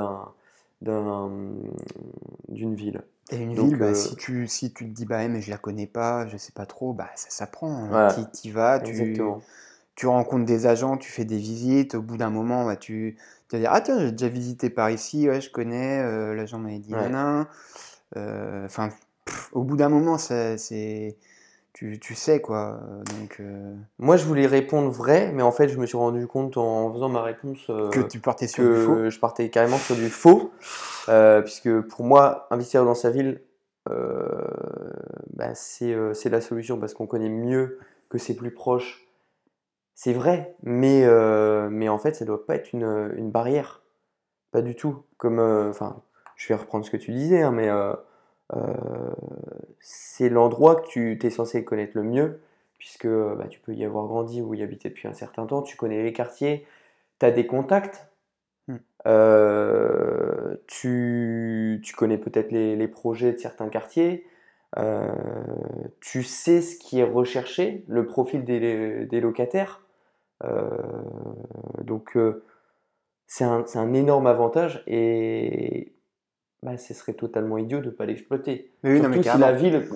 [0.82, 3.02] d'une ville.
[3.32, 5.88] Et une ville, bah, si, tu, si tu te dis, bah, mais je la connais
[5.88, 7.93] pas, je sais pas trop, bah, ça s'apprend.
[7.93, 8.08] Hein.
[8.41, 9.22] Tu y vas, tu,
[9.95, 11.95] tu rencontres des agents, tu fais des visites.
[11.95, 13.18] Au bout d'un moment, bah, tu,
[13.50, 16.58] tu vas dire, ah tiens, j'ai déjà visité par ici, ouais, je connais, euh, l'agent
[16.60, 17.45] m'avait dit, non,
[18.16, 18.89] euh, Enfin,
[19.52, 21.18] au bout d'un moment, c'est
[21.74, 22.80] tu, tu, sais quoi.
[23.20, 26.57] Donc, euh, Moi, je voulais répondre vrai, mais en fait, je me suis rendu compte
[26.57, 29.09] en faisant ma réponse que tu partais sur du faux.
[29.09, 30.51] Je partais carrément sur du faux,
[31.43, 33.41] puisque pour moi, investir dans sa ville,
[33.86, 39.09] bah, c'est la solution parce qu'on connaît mieux que c'est plus proche
[40.01, 43.82] c'est vrai, mais, euh, mais en fait, ça ne doit pas être une, une, barrière.
[44.53, 45.03] Pas du tout.
[45.17, 46.01] Comme, euh, enfin,
[46.38, 47.93] je vais reprendre ce que tu disais, hein, mais euh,
[49.80, 52.41] c'est l'endroit que tu es censé connaître le mieux,
[52.78, 55.78] puisque bah, tu peux y avoir grandi ou y habiter depuis un certain temps, tu
[55.78, 56.66] connais les quartiers,
[57.20, 58.08] tu as des contacts,
[58.68, 58.78] hmm.
[60.68, 64.26] tu, tu, connais peut-être les, les, projets de certains quartiers,
[66.02, 69.82] tu sais ce qui est recherché, le profil des, des locataires.
[70.43, 70.70] Euh,
[71.84, 72.43] donc euh,
[73.28, 75.91] c'est un, un, énorme avantage et
[76.64, 78.70] bah, ce serait totalement idiot de ne pas l'exploiter.
[78.84, 79.88] Surtout si la, ville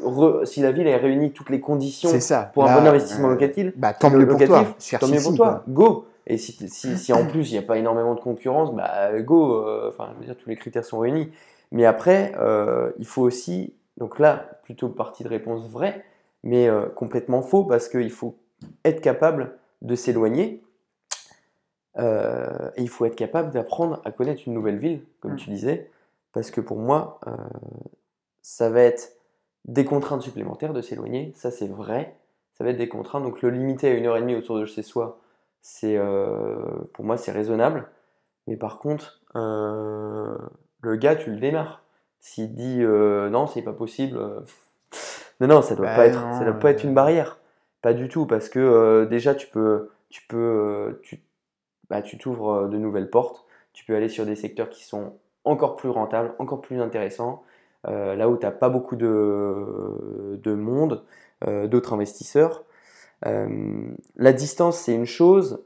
[0.46, 2.10] si la ville a réuni toutes les conditions
[2.54, 4.66] pour un bon investissement euh, locatif, bah, tant mieux pour toi.
[5.00, 5.64] Tant mieux pour toi.
[5.68, 6.08] Go.
[6.26, 9.62] Et si, si, si en plus il n'y a pas énormément de concurrence, bah go.
[9.90, 11.30] Enfin, je veux dire, tous les critères sont réunis.
[11.72, 12.34] Mais après,
[12.98, 16.06] il faut aussi, donc là, plutôt partie de réponse vraie,
[16.44, 18.36] mais complètement faux parce qu'il faut
[18.86, 20.64] être capable de s'éloigner.
[22.00, 25.38] Euh, et il faut être capable d'apprendre à connaître une nouvelle ville, comme mm.
[25.38, 25.90] tu disais,
[26.34, 27.32] parce que pour moi, euh,
[28.42, 29.14] ça va être
[29.66, 32.18] des contraintes supplémentaires de s'éloigner, ça c'est vrai,
[32.58, 34.66] ça va être des contraintes, donc le limiter à une heure et demie autour de
[34.66, 35.20] chez soi,
[35.62, 36.58] c'est euh,
[36.94, 37.88] pour moi c'est raisonnable,
[38.48, 41.82] mais par contre, le gars, tu le démarres.
[42.20, 44.20] S'il dit non, c'est pas possible,
[45.40, 47.40] non, non, ça doit, bah pas, être, ça doit pas être une barrière.
[47.82, 51.22] Pas du tout, parce que euh, déjà, tu peux, tu peux, euh, tu,
[51.90, 53.46] bah, tu t'ouvres euh, de nouvelles portes.
[53.74, 57.44] Tu peux aller sur des secteurs qui sont encore plus rentables, encore plus intéressants,
[57.86, 61.04] là où tu n'as pas beaucoup de, de monde,
[61.46, 62.64] d'autres investisseurs.
[63.24, 65.64] la distance, c'est une chose.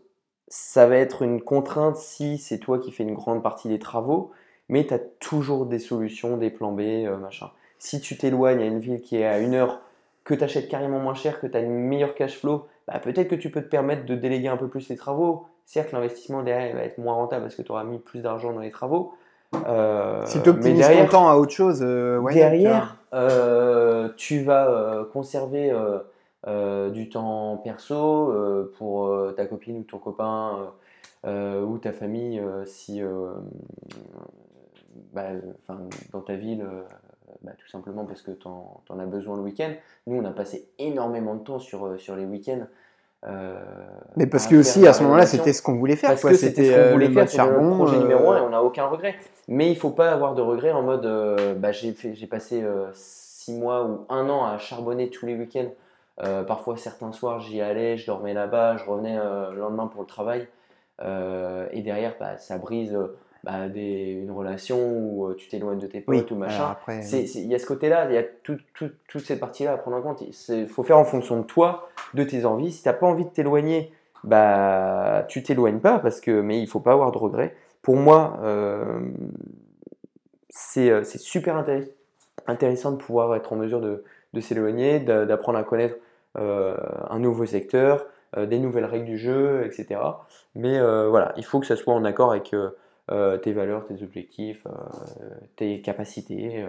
[0.48, 4.32] Ça va être une contrainte si c'est toi qui fais une grande partie des travaux,
[4.70, 6.82] mais tu as toujours des solutions, des plans B,
[7.22, 7.52] machin.
[7.80, 9.82] Si tu t'éloignes à une ville qui est à une heure
[10.24, 13.30] que tu achètes carrément moins cher, que tu as une meilleure cash flow, bah, peut-être
[13.30, 15.46] que tu peux te permettre de déléguer un peu plus les travaux.
[15.66, 18.62] Certes, l'investissement derrière va être moins rentable parce que tu auras mis plus d'argent dans
[18.62, 19.14] les travaux.
[19.56, 25.74] Euh, si tu optimises ton temps à autre chose, euh, derrière, euh, tu vas conserver
[26.92, 28.34] du temps perso
[28.78, 30.72] pour ta copine ou ton copain
[31.26, 33.02] ou ta famille si
[35.14, 35.24] bah,
[36.12, 36.66] dans ta ville
[37.44, 39.72] bah, tout simplement parce que tu en, as besoin le week-end.
[40.06, 42.66] Nous, on a passé énormément de temps sur, euh, sur les week-ends.
[43.26, 43.60] Euh,
[44.16, 46.12] mais parce que aussi à ce moment-là, c'était ce qu'on voulait faire.
[46.12, 48.86] Parce que c'était ce qu'on euh, faire, le projet numéro un et on n'a aucun
[48.88, 49.16] regret.
[49.48, 51.08] Mais il faut pas avoir de regret en mode
[51.58, 51.94] bah, j'ai
[52.30, 55.72] passé six mois ou un an à charbonner tous les week-ends.
[56.46, 60.48] parfois, certains soirs, j'y allais, je dormais là-bas, je revenais le lendemain pour le travail.
[61.02, 62.98] et derrière, bah, ça brise
[63.48, 66.76] bah, des, une relation où euh, tu t'éloignes de tes potes ou machin.
[66.90, 69.96] Il y a ce côté-là, il y a toute tout, toute cette partie-là à prendre
[69.96, 70.22] en compte.
[70.50, 72.74] Il faut faire en fonction de toi, de tes envies.
[72.74, 73.94] Si tu n'as pas envie de t'éloigner,
[74.26, 77.56] bah, tu t'éloignes pas, parce que, mais il faut pas avoir de regrets.
[77.88, 79.00] Pour moi, euh,
[80.76, 81.64] euh c'est super
[82.46, 84.04] intéressant de pouvoir être en mesure de,
[84.42, 85.96] s'éloigner, d'apprendre à connaître
[86.38, 86.76] euh,
[87.10, 90.02] un nouveau secteur, des nouvelles règles du jeu, etc.
[90.54, 90.78] Mais
[91.08, 92.54] voilà, il faut que ça soit en accord avec
[93.42, 94.68] tes valeurs, tes objectifs,
[95.56, 96.66] tes capacités.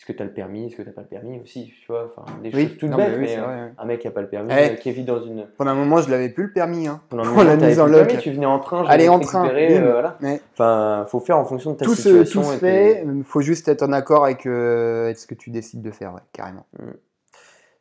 [0.00, 0.66] Euh, est-ce que tu as le permis?
[0.66, 3.18] Est-ce que tu n'as pas le permis aussi Tu vois, enfin, des choses toutes bêtes,
[3.18, 5.46] mais, un mec qui n'a pas le permis, eh, qui vit dans une.
[5.58, 6.88] Pendant un moment, je l'avais plus le permis.
[6.88, 7.02] Hein.
[7.10, 9.48] Pendant un moment, la mise en permis, tu venais en train, Allez, en train.
[9.48, 10.18] voilà.
[10.52, 12.42] Enfin, faut faire en fonction de ta situation.
[12.42, 15.90] tout se fait, il faut juste être en accord avec, ce que tu décides de
[15.90, 16.66] faire, carrément.
[16.78, 16.90] Mm.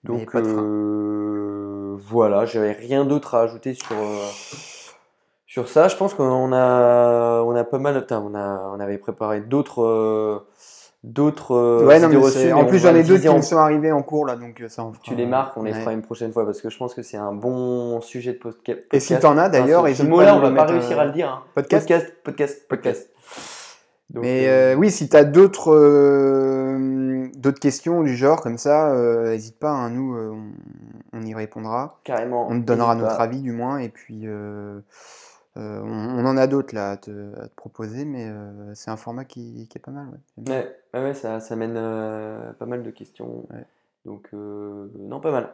[0.04, 0.36] Donc,
[2.02, 3.96] voilà, j'avais rien d'autre à ajouter sur
[5.50, 8.00] sur ça, je pense qu'on a, on a pas mal.
[8.02, 10.46] Putain, on, a, on avait préparé d'autres.
[11.06, 13.92] Euh, d'autres euh, ouais, non, reçues, en plus j'en ai deux qui me sont arrivés
[13.92, 16.46] en cours là donc euh, ça tu les marques on les fera une prochaine fois
[16.46, 19.48] parce que je pense que c'est un bon sujet de podcast et si t'en as
[19.50, 21.44] d'ailleurs ce mot-là on va pas réussir à le dire hein.
[21.56, 23.10] podcast podcast podcast podcast,
[24.14, 25.72] mais oui si t'as d'autres
[27.38, 28.94] d'autres questions du genre comme ça,
[29.30, 32.00] n'hésite pas, hein, nous, on, on y répondra.
[32.04, 32.48] Carrément.
[32.50, 34.28] On te donnera notre avis du moins, et puis
[35.58, 38.92] euh, on, on en a d'autres là à te, à te proposer, mais euh, c'est
[38.92, 40.08] un format qui, qui est pas mal.
[40.38, 40.50] Ouais.
[40.50, 43.48] Ouais, ouais, ouais, ça, ça mène euh, pas mal de questions.
[44.06, 45.54] Donc, non, pas mal.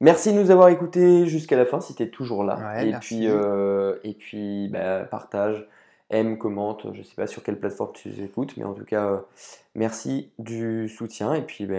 [0.00, 2.82] Merci de nous avoir écoutés jusqu'à la fin si tu es toujours là.
[2.82, 3.16] Et, merci.
[3.16, 5.66] puis, et puis, bah, partage,
[6.10, 6.86] aime, commente.
[6.94, 9.22] Je sais pas sur quelle plateforme tu écoutes, mais en tout cas,
[9.74, 11.34] merci du soutien.
[11.34, 11.74] Et puis, bah,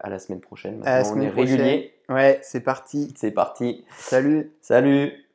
[0.00, 0.82] à la semaine prochaine.
[0.84, 1.60] À la Maintenant, on est semaine prochaine.
[1.60, 1.94] régulier.
[2.08, 3.12] Ouais, c'est parti.
[3.16, 3.84] C'est parti.
[3.98, 4.50] Salut.
[4.60, 5.27] Salut!